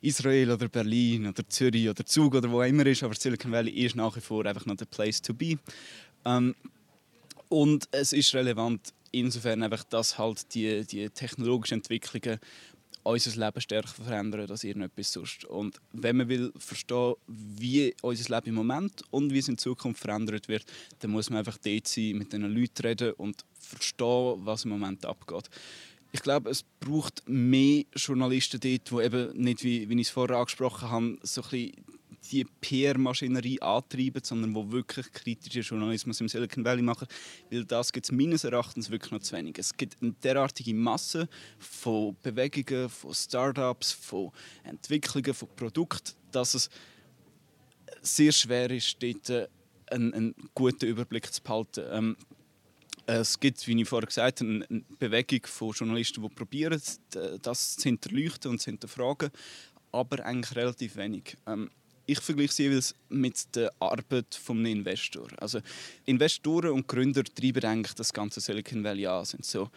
Israel 0.00 0.52
oder 0.52 0.68
Berlin 0.68 1.26
oder 1.26 1.48
Zürich 1.48 1.88
oder 1.88 2.06
Zug 2.06 2.36
oder 2.36 2.50
wo 2.50 2.62
immer 2.62 2.86
ist, 2.86 3.02
aber 3.02 3.14
Silicon 3.16 3.50
Valley 3.50 3.72
ist 3.72 3.96
nach 3.96 4.14
wie 4.14 4.20
vor 4.20 4.46
einfach 4.46 4.66
noch 4.66 4.76
der 4.76 4.86
Place 4.86 5.20
to 5.20 5.34
be. 5.34 5.58
Ähm, 6.24 6.54
und 7.48 7.88
es 7.90 8.12
ist 8.12 8.34
relevant 8.34 8.94
insofern 9.12 9.62
einfach, 9.62 9.84
dass 9.84 10.18
halt 10.18 10.52
die, 10.54 10.84
die 10.84 11.08
technologischen 11.10 11.74
Entwicklungen 11.74 12.40
unser 13.04 13.44
Leben 13.44 13.60
stärker 13.60 14.02
verändern 14.04 14.48
als 14.50 14.64
irgendetwas 14.64 15.12
sonst. 15.12 15.44
Und 15.44 15.80
wenn 15.92 16.16
man 16.16 16.28
will 16.28 16.52
verstehen, 16.56 17.14
wie 17.26 17.94
unser 18.02 18.34
Leben 18.34 18.48
im 18.50 18.54
Moment 18.54 19.02
und 19.10 19.32
wie 19.32 19.38
es 19.38 19.48
in 19.48 19.58
Zukunft 19.58 20.00
verändert 20.00 20.48
wird, 20.48 20.64
dann 21.00 21.10
muss 21.10 21.30
man 21.30 21.40
einfach 21.40 21.58
dort 21.58 21.88
sein, 21.88 22.18
mit 22.18 22.32
den 22.32 22.42
Leuten 22.42 22.86
reden 22.86 23.12
und 23.14 23.44
verstehen, 23.54 24.36
was 24.44 24.64
im 24.64 24.70
Moment 24.70 25.04
abgeht. 25.04 25.48
Ich 26.12 26.20
glaube, 26.20 26.50
es 26.50 26.64
braucht 26.80 27.22
mehr 27.26 27.84
Journalisten 27.96 28.60
dort, 28.60 28.90
die 28.90 29.04
eben 29.04 29.36
nicht, 29.36 29.64
wie, 29.64 29.88
wie 29.88 30.00
ich 30.00 30.08
es 30.08 30.10
vorher 30.10 30.36
angesprochen 30.36 30.90
habe, 30.90 31.18
so 31.22 31.42
ein 31.42 31.48
bisschen 31.48 31.72
die 32.30 32.44
PR-Maschinerie 32.60 33.60
antreiben, 33.60 34.22
sondern 34.22 34.54
wo 34.54 34.70
wirklich 34.70 35.10
kritischen 35.12 35.62
Journalismus 35.62 36.20
im 36.20 36.28
Silicon 36.28 36.64
Valley 36.64 36.82
machen. 36.82 37.08
Weil 37.50 37.64
das 37.64 37.92
gibt 37.92 38.06
es 38.06 38.12
meines 38.12 38.44
Erachtens 38.44 38.90
wirklich 38.90 39.12
noch 39.12 39.20
zu 39.20 39.36
wenig. 39.36 39.58
Es 39.58 39.76
gibt 39.76 39.96
eine 40.00 40.12
derartige 40.12 40.74
Masse 40.74 41.28
von 41.58 42.16
Bewegungen, 42.22 42.88
von 42.88 43.14
Startups, 43.14 43.92
von 43.92 44.30
Entwicklungen, 44.64 45.34
von 45.34 45.48
Produkten, 45.56 46.12
dass 46.30 46.54
es 46.54 46.70
sehr 48.00 48.32
schwer 48.32 48.70
ist, 48.70 48.96
dort 49.02 49.48
einen, 49.90 50.14
einen 50.14 50.34
guten 50.54 50.86
Überblick 50.86 51.32
zu 51.32 51.42
behalten. 51.42 51.84
Ähm, 51.90 52.16
es 53.06 53.38
gibt, 53.40 53.66
wie 53.66 53.80
ich 53.80 53.88
vorher 53.88 54.06
gesagt 54.06 54.40
habe, 54.40 54.64
eine 54.68 54.82
Bewegung 54.98 55.40
von 55.44 55.72
Journalisten, 55.72 56.22
die 56.22 56.28
probieren, 56.28 56.80
das 57.42 57.76
zu 57.76 57.82
hinterleuchten 57.82 58.50
und 58.52 58.60
zu 58.60 58.70
hinterfragen, 58.70 59.30
aber 59.90 60.24
eigentlich 60.24 60.56
relativ 60.56 60.96
wenig. 60.96 61.36
Ähm, 61.46 61.70
ich 62.06 62.20
vergleiche 62.20 62.52
sie 62.52 62.62
jeweils 62.64 62.94
mit 63.08 63.54
der 63.54 63.72
Arbeit 63.78 64.26
des 64.30 64.48
Investors. 64.48 65.32
Also 65.38 65.60
Investoren 66.04 66.72
und 66.72 66.88
Gründer 66.88 67.22
treiben 67.24 67.64
eigentlich 67.64 67.94
das 67.94 68.12
ganze 68.12 68.40
Silicon 68.40 68.84
Valley 68.84 69.06
an, 69.06 69.24
sind 69.24 69.44
so 69.44 69.70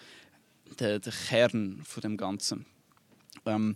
der, 0.79 0.99
der 0.99 1.13
Kern 1.13 1.81
von 1.83 2.01
dem 2.01 2.17
Ganzen. 2.17 2.65
Ähm, 3.45 3.75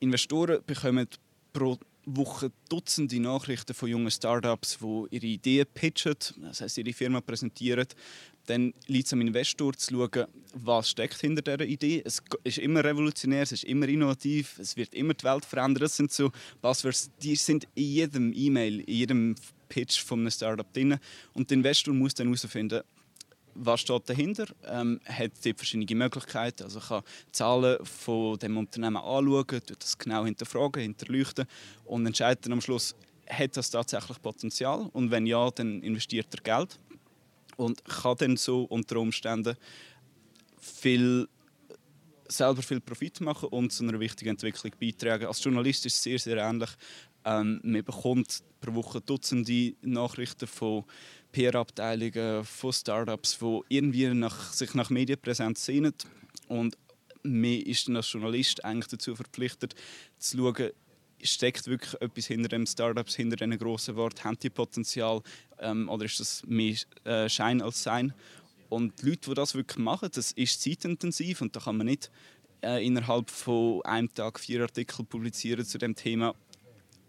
Investoren 0.00 0.62
bekommen 0.66 1.06
pro 1.52 1.78
Woche 2.08 2.52
Dutzende 2.68 3.18
Nachrichten 3.18 3.74
von 3.74 3.88
jungen 3.88 4.10
Startups, 4.10 4.78
die 4.80 5.16
ihre 5.16 5.26
Ideen 5.26 5.66
pitchen, 5.74 6.14
das 6.36 6.60
heißt 6.60 6.78
ihre 6.78 6.92
Firma 6.92 7.20
präsentieren, 7.20 7.88
dann 8.46 8.72
liegt 8.86 9.06
es 9.06 9.12
am 9.12 9.20
Investor 9.20 9.72
zu 9.74 9.94
schauen, 9.94 10.26
was 10.54 10.90
steckt 10.90 11.20
hinter 11.20 11.42
dieser 11.42 11.68
Idee. 11.68 12.02
Es 12.04 12.22
ist 12.44 12.58
immer 12.58 12.82
revolutionär, 12.82 13.42
es 13.42 13.52
ist 13.52 13.64
immer 13.64 13.88
innovativ, 13.88 14.58
es 14.58 14.76
wird 14.76 14.94
immer 14.94 15.14
die 15.14 15.24
Welt 15.24 15.44
verändern. 15.44 15.82
Das 15.82 15.96
sind 15.96 16.12
so 16.12 16.30
Buzzwords, 16.62 17.10
die 17.22 17.36
sind 17.36 17.66
in 17.74 17.84
jedem 17.84 18.32
E-Mail, 18.32 18.80
in 18.80 18.94
jedem 18.94 19.34
Pitch 19.68 20.00
von 20.00 20.20
einem 20.20 20.30
Startup 20.30 20.72
drin. 20.72 20.98
Und 21.34 21.50
der 21.50 21.56
Investor 21.56 21.92
muss 21.92 22.14
dann 22.14 22.28
herausfinden, 22.28 22.82
was 23.58 23.80
steht 23.80 24.08
dahinter, 24.08 24.46
ähm, 24.66 25.00
hat 25.04 25.32
dort 25.42 25.56
verschiedene 25.56 25.94
Möglichkeiten, 25.94 26.64
also 26.64 26.78
kann 26.80 27.02
Zahlen 27.32 27.78
von 27.84 28.38
dem 28.38 28.56
Unternehmen 28.58 28.98
anschauen, 28.98 29.62
das 29.78 29.96
genau 29.96 30.24
hinterfragen, 30.24 30.82
hinterleuchten 30.82 31.46
und 31.86 32.06
entscheidet 32.06 32.44
dann 32.44 32.52
am 32.52 32.60
Schluss, 32.60 32.94
hat 33.28 33.56
das 33.56 33.70
tatsächlich 33.70 34.20
Potenzial 34.20 34.88
und 34.92 35.10
wenn 35.10 35.26
ja, 35.26 35.50
dann 35.50 35.82
investiert 35.82 36.28
er 36.34 36.42
Geld 36.42 36.78
und 37.56 37.84
kann 37.84 38.16
dann 38.18 38.36
so 38.36 38.64
unter 38.64 38.96
Umständen 38.96 39.56
viel 40.60 41.28
selber 42.28 42.62
viel 42.62 42.80
Profit 42.80 43.20
machen 43.20 43.48
und 43.50 43.72
zu 43.72 43.84
einer 43.84 44.00
wichtigen 44.00 44.30
Entwicklung 44.30 44.72
beitragen. 44.80 45.26
Als 45.26 45.42
Journalist 45.42 45.86
ist 45.86 45.94
es 45.94 46.02
sehr, 46.02 46.18
sehr 46.18 46.38
ähnlich. 46.38 46.70
Ähm, 47.24 47.60
man 47.62 47.84
bekommt 47.84 48.42
pro 48.60 48.74
Woche 48.74 49.00
Dutzende 49.00 49.74
Nachrichten 49.82 50.46
von 50.46 50.84
PR-Abteilungen, 51.32 52.44
von 52.44 52.72
Startups, 52.72 53.38
die 53.38 53.60
irgendwie 53.68 54.06
nach, 54.08 54.52
sich 54.52 54.74
nach 54.74 54.90
Medienpräsenz 54.90 55.64
sehnen. 55.64 55.94
Und 56.48 56.76
man 57.22 57.44
ist 57.44 57.88
dann 57.88 57.96
als 57.96 58.12
Journalist 58.12 58.64
eigentlich 58.64 58.88
dazu 58.88 59.14
verpflichtet, 59.14 59.74
zu 60.18 60.38
schauen, 60.38 60.70
steckt 61.26 61.66
wirklich 61.66 61.94
etwas 62.00 62.26
hinter 62.26 62.48
den 62.48 62.66
Startups, 62.66 63.14
hinter 63.16 63.36
diesen 63.36 63.58
grossen 63.58 63.96
Worten? 63.96 64.24
Haben 64.24 64.38
die 64.38 64.50
Potenzial 64.50 65.22
ähm, 65.58 65.88
oder 65.88 66.04
ist 66.04 66.20
das 66.20 66.42
mehr 66.46 66.76
äh, 67.04 67.28
Schein 67.28 67.62
als 67.62 67.82
Sein? 67.82 68.12
Und 68.68 69.00
die 69.00 69.10
Leute, 69.10 69.30
die 69.30 69.34
das 69.34 69.54
wirklich 69.54 69.78
machen, 69.78 70.08
das 70.12 70.32
ist 70.32 70.60
zeitintensiv 70.60 71.40
und 71.40 71.54
da 71.54 71.60
kann 71.60 71.76
man 71.76 71.86
nicht 71.86 72.10
äh, 72.62 72.84
innerhalb 72.84 73.30
von 73.30 73.82
einem 73.84 74.12
Tag 74.12 74.40
vier 74.40 74.62
Artikel 74.62 75.04
publizieren 75.04 75.64
zu 75.64 75.78
dem 75.78 75.94
Thema, 75.94 76.34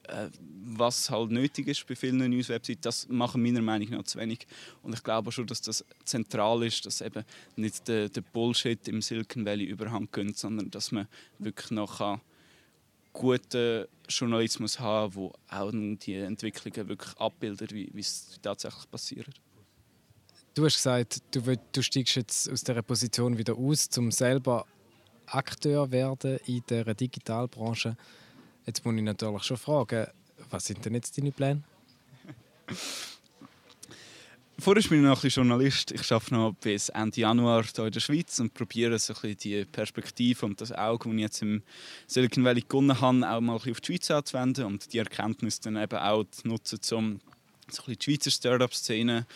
äh, 0.03 0.27
was 0.65 1.09
halt 1.09 1.31
nötig 1.31 1.67
ist 1.67 1.87
bei 1.87 1.95
vielen 1.95 2.17
News-Websites. 2.29 2.81
Das 2.81 3.07
machen 3.09 3.41
meiner 3.41 3.61
Meinung 3.61 3.89
nach 3.89 4.03
zu 4.03 4.19
wenig. 4.19 4.45
Und 4.83 4.93
ich 4.93 5.03
glaube 5.03 5.31
schon, 5.31 5.47
dass 5.47 5.61
das 5.61 5.83
zentral 6.05 6.63
ist, 6.63 6.85
dass 6.85 7.01
eben 7.01 7.23
nicht 7.55 7.87
der, 7.87 8.09
der 8.09 8.21
Bullshit 8.21 8.87
im 8.87 9.01
Silicon 9.01 9.45
Valley 9.45 9.65
überhand 9.65 10.11
gönnt, 10.11 10.37
sondern 10.37 10.69
dass 10.69 10.91
man 10.91 11.07
wirklich 11.39 11.71
noch 11.71 11.97
kann 11.97 12.21
guten 13.17 13.85
Journalismus 14.07 14.79
haben, 14.79 15.15
wo 15.15 15.33
auch 15.49 15.71
die 15.71 16.15
Entwicklungen 16.15 16.87
wirklich 16.87 17.17
abbildet, 17.17 17.73
wie, 17.73 17.91
es 17.99 18.39
tatsächlich 18.41 18.89
passiert. 18.89 19.27
Du 20.53 20.65
hast 20.65 20.75
gesagt, 20.75 21.21
du, 21.31 21.41
du 21.71 21.81
steigst 21.81 22.15
jetzt 22.15 22.49
aus 22.49 22.63
dieser 22.63 22.81
Position 22.81 23.37
wieder 23.37 23.55
aus, 23.55 23.89
um 23.97 24.11
selber 24.11 24.65
Akteur 25.27 25.91
werden 25.91 26.39
in 26.45 26.63
der 26.69 26.93
Digitalbranche. 26.93 27.97
Jetzt 28.65 28.85
muss 28.85 28.95
ich 28.95 29.01
natürlich 29.01 29.43
schon 29.43 29.57
fragen, 29.57 30.07
was 30.49 30.65
sind 30.65 30.85
denn 30.85 30.93
jetzt 30.93 31.17
deine 31.17 31.31
Pläne? 31.31 31.63
Vorher 34.59 34.81
bin 34.89 34.99
ich 34.99 35.05
noch 35.05 35.23
ein 35.23 35.29
Journalist. 35.29 35.91
Ich 35.91 36.11
arbeite 36.11 36.33
noch 36.33 36.55
bis 36.55 36.89
Ende 36.89 37.21
Januar 37.21 37.63
hier 37.63 37.85
in 37.85 37.91
der 37.91 37.99
Schweiz 37.99 38.39
und 38.39 38.55
probiere 38.55 38.97
so 38.97 39.13
die 39.13 39.65
Perspektive 39.65 40.47
und 40.47 40.59
das 40.59 40.71
Auge, 40.71 41.09
das 41.09 41.13
ich 41.13 41.21
jetzt 41.21 41.41
im 41.43 41.61
Silicon 42.07 42.43
Valley 42.43 42.63
gewonnen 42.67 42.99
habe, 42.99 43.29
auch 43.29 43.39
mal 43.39 43.53
auf 43.53 43.63
die 43.63 43.85
Schweiz 43.85 44.09
anzuwenden 44.09 44.65
und 44.65 44.91
die 44.91 44.97
Erkenntnis 44.97 45.59
dann 45.59 45.77
eben 45.77 45.99
auch 45.99 46.23
zu 46.31 46.47
nutzen, 46.47 46.79
um 46.91 47.19
so 47.69 47.83
die 47.87 48.03
Schweizer 48.03 48.31
Startup-Szene, 48.31 49.27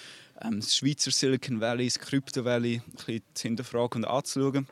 ähm, 0.41 0.59
das 0.59 0.75
Schweizer 0.75 1.11
Silicon 1.11 1.61
Valley, 1.61 1.85
das 1.85 1.99
Crypto 1.99 2.43
Valley 2.43 2.81
bisschen 2.95 3.21
zu 3.35 3.47
hinterfragen 3.47 4.03
und 4.03 4.09
anzuschauen. 4.09 4.67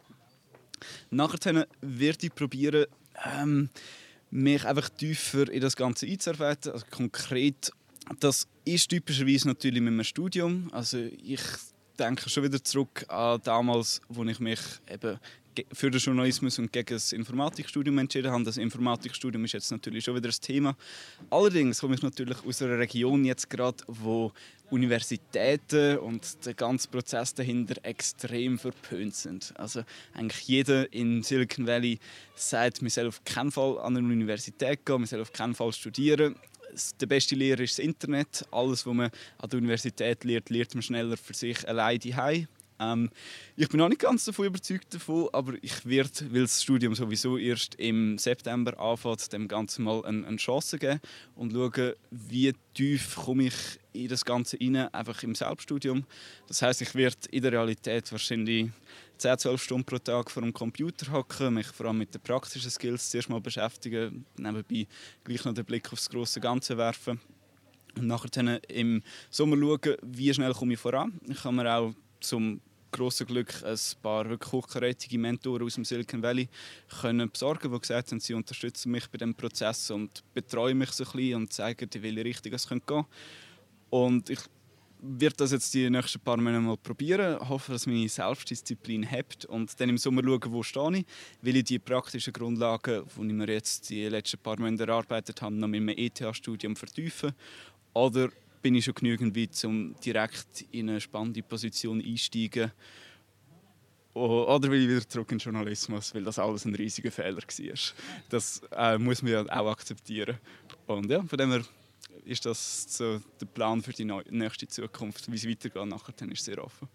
Nachher 1.11 1.67
werde 1.81 2.25
ich 2.25 2.33
probieren, 2.33 2.87
ähm, 3.23 3.69
mich 4.31 4.65
einfach 4.65 4.89
tiefer 4.89 5.47
in 5.47 5.61
das 5.61 5.75
Ganze 5.75 6.07
einzuarbeiten, 6.07 6.71
also 6.71 6.85
konkret 6.89 7.71
das 8.19 8.47
ist 8.65 8.89
typischerweise 8.89 9.47
natürlich 9.47 9.81
mit 9.81 9.93
einem 9.93 10.03
Studium. 10.03 10.69
Also 10.71 10.97
ich 11.23 11.41
denke 11.97 12.29
schon 12.29 12.43
wieder 12.43 12.63
zurück 12.63 13.05
an 13.07 13.39
damals, 13.43 14.01
wo 14.07 14.23
ich 14.23 14.39
mich 14.39 14.59
eben 14.91 15.19
für 15.73 15.91
den 15.91 15.99
Journalismus 15.99 16.57
und 16.59 16.71
gegen 16.71 16.95
das 16.95 17.11
Informatikstudium 17.11 17.97
entschieden 17.97 18.31
habe. 18.31 18.43
Das 18.43 18.57
Informatikstudium 18.57 19.43
ist 19.45 19.53
jetzt 19.53 19.71
natürlich 19.71 20.05
schon 20.05 20.15
wieder 20.15 20.29
ein 20.29 20.41
Thema. 20.41 20.75
Allerdings 21.29 21.81
komme 21.81 21.95
ich 21.95 22.01
natürlich 22.01 22.37
aus 22.45 22.61
einer 22.61 22.77
Region 22.77 23.25
jetzt 23.25 23.49
gerade, 23.49 23.83
wo 23.87 24.31
Universitäten 24.69 25.97
und 25.97 26.45
der 26.45 26.53
ganze 26.53 26.87
Prozess 26.87 27.33
dahinter 27.33 27.75
extrem 27.83 28.57
verpönt 28.57 29.15
sind. 29.15 29.53
Also 29.57 29.83
eigentlich 30.13 30.47
jeder 30.47 30.91
in 30.93 31.23
Silicon 31.23 31.67
Valley 31.67 31.99
sagt, 32.35 32.81
man 32.81 32.89
soll 32.89 33.07
auf 33.07 33.23
keinen 33.25 33.51
Fall 33.51 33.79
an 33.79 33.97
eine 33.97 34.07
Universität 34.07 34.85
gehen, 34.85 35.01
man 35.01 35.07
soll 35.07 35.21
auf 35.21 35.33
keinen 35.33 35.55
Fall 35.55 35.73
studieren 35.73 36.35
der 36.99 37.07
beste 37.07 37.35
Lehrer 37.35 37.61
ist 37.61 37.77
das 37.77 37.85
Internet. 37.85 38.45
Alles, 38.51 38.85
was 38.85 38.93
man 38.93 39.11
an 39.37 39.49
der 39.49 39.57
Universität 39.57 40.23
lernt, 40.23 40.49
lernt 40.49 40.73
man 40.75 40.81
schneller 40.81 41.17
für 41.17 41.33
sich 41.33 41.67
allein 41.67 41.99
daheim. 41.99 42.47
Ähm, 42.79 43.09
ich 43.55 43.67
bin 43.67 43.79
noch 43.79 43.89
nicht 43.89 44.01
ganz 44.01 44.25
davon 44.25 44.45
überzeugt 44.45 44.93
davon, 44.93 45.27
aber 45.33 45.53
ich 45.61 45.85
werde, 45.85 46.33
weil 46.33 46.41
das 46.43 46.63
Studium 46.63 46.95
sowieso 46.95 47.37
erst 47.37 47.75
im 47.75 48.17
September 48.17 48.79
anfängt, 48.79 49.31
dem 49.33 49.47
Ganzen 49.47 49.83
mal 49.83 50.03
eine, 50.05 50.25
eine 50.25 50.37
Chance 50.37 50.79
geben 50.79 51.01
und 51.35 51.51
schauen, 51.51 51.93
wie 52.11 52.53
tief 52.73 53.15
komme 53.15 53.47
ich 53.47 53.55
in 53.91 54.07
das 54.07 54.23
Ganze 54.23 54.57
rein, 54.61 54.75
einfach 54.93 55.21
im 55.23 55.35
Selbststudium. 55.35 56.05
Das 56.47 56.61
heißt, 56.61 56.81
ich 56.81 56.95
werde 56.95 57.17
in 57.31 57.41
der 57.41 57.51
Realität 57.51 58.11
wahrscheinlich 58.11 58.69
10, 59.17 59.37
12 59.37 59.61
Stunden 59.61 59.83
pro 59.83 59.97
Tag 59.97 60.31
vor 60.31 60.41
dem 60.41 60.53
Computer 60.53 61.11
hocken, 61.11 61.55
mich 61.55 61.67
vor 61.67 61.87
allem 61.87 61.97
mit 61.97 62.13
den 62.13 62.21
praktischen 62.21 62.71
Skills 62.71 63.09
zuerst 63.09 63.29
mal 63.29 63.41
beschäftigen, 63.41 64.25
nebenbei 64.37 64.87
gleich 65.25 65.43
noch 65.43 65.53
den 65.53 65.65
Blick 65.65 65.91
aufs 65.91 66.09
große 66.09 66.39
Ganze 66.39 66.77
werfen 66.77 67.19
und 67.97 68.07
nachher 68.07 68.61
im 68.69 69.03
Sommer 69.29 69.57
schauen, 69.57 69.97
wie 70.03 70.33
schnell 70.33 70.53
komme 70.53 70.73
ich 70.73 70.79
voran. 70.79 71.19
Ich 71.27 71.41
kann 71.41 71.55
mir 71.55 71.69
auch 71.75 71.93
zum 72.21 72.61
grossen 72.91 73.27
Glück 73.27 73.63
ein 73.63 73.77
paar 74.01 74.29
wirklich 74.29 74.51
hochkarätige 74.51 75.17
Mentoren 75.17 75.65
aus 75.65 75.75
dem 75.75 75.85
Silicon 75.85 76.21
Valley 76.21 76.47
können 77.01 77.29
besorgen, 77.29 77.71
die 77.71 77.79
gesagt 77.79 78.11
haben, 78.11 78.19
sie 78.19 78.33
unterstützen 78.33 78.91
mich 78.91 79.07
bei 79.09 79.17
dem 79.17 79.35
Prozess 79.35 79.91
und 79.91 80.23
betreuen 80.33 80.77
mich 80.77 80.91
so 80.91 81.03
ein 81.03 81.11
bisschen 81.11 81.35
und 81.35 81.53
zeigen, 81.53 81.89
in 81.93 82.03
welche 82.03 82.25
Richtung 82.25 82.53
es 82.53 82.67
gehen 82.67 82.81
könnte. 82.85 83.09
Und 83.89 84.29
ich 84.29 84.39
werde 85.01 85.35
das 85.37 85.51
jetzt 85.51 85.73
die 85.73 85.89
nächsten 85.89 86.19
paar 86.19 86.37
Monate 86.37 86.59
mal 86.59 86.77
probieren, 86.77 87.39
hoffe, 87.47 87.71
dass 87.71 87.87
meine 87.87 88.09
Selbstdisziplin 88.09 89.03
hebt 89.03 89.45
und 89.45 89.79
dann 89.79 89.89
im 89.89 89.97
Sommer 89.97 90.21
schauen, 90.23 90.51
wo 90.51 90.63
stehe 90.63 90.97
ich. 90.97 91.05
Will 91.41 91.55
ich 91.55 91.63
die 91.63 91.79
praktischen 91.79 92.33
Grundlagen, 92.33 93.03
die 93.15 93.27
ich 93.27 93.33
mir 93.33 93.47
jetzt 93.47 93.89
die 93.89 94.05
letzten 94.07 94.39
paar 94.39 94.59
Monate 94.59 94.83
erarbeitet 94.83 95.41
habe, 95.41 95.55
noch 95.55 95.67
mit 95.67 95.81
einem 95.81 95.95
ETH-Studium 95.97 96.75
vertiefen? 96.75 97.33
Oder 97.93 98.29
bin 98.61 98.75
ich 98.75 98.85
schon 98.85 98.93
genügend 98.93 99.35
weit, 99.35 99.63
um 99.65 99.95
direkt 100.03 100.65
in 100.71 100.89
eine 100.89 101.01
spannende 101.01 101.41
Position 101.43 102.01
einsteigen? 102.01 102.71
Oder 104.13 104.69
will 104.69 104.81
ich 104.81 104.89
wieder 104.89 105.07
zurück 105.07 105.31
in 105.31 105.37
den 105.37 105.43
Journalismus, 105.43 106.13
weil 106.13 106.23
das 106.23 106.39
alles 106.39 106.65
ein 106.65 106.75
riesiger 106.75 107.11
Fehler 107.11 107.37
war. 107.37 107.93
Das 108.29 108.61
äh, 108.71 108.97
muss 108.97 109.21
man 109.21 109.31
ja 109.31 109.41
auch 109.45 109.71
akzeptieren. 109.71 110.37
Und 110.87 111.09
ja, 111.09 111.23
von 111.23 111.37
dem 111.37 111.51
her 111.51 111.63
ist 112.25 112.45
das 112.45 112.97
so 112.97 113.21
der 113.39 113.45
Plan 113.45 113.81
für 113.81 113.93
die 113.93 114.05
nächste 114.05 114.67
Zukunft. 114.67 115.31
Wie 115.31 115.35
es 115.35 115.47
weitergeht 115.47 115.85
nachher, 115.85 116.13
dann 116.17 116.31
ist 116.31 116.43
sehr 116.43 116.63
offen. 116.63 116.89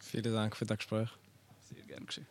Vielen 0.00 0.32
Dank 0.32 0.56
für 0.56 0.66
das 0.66 0.78
Gespräch. 0.78 1.08
Sehr 1.60 1.82
gerne 1.84 2.06
geschehen. 2.06 2.26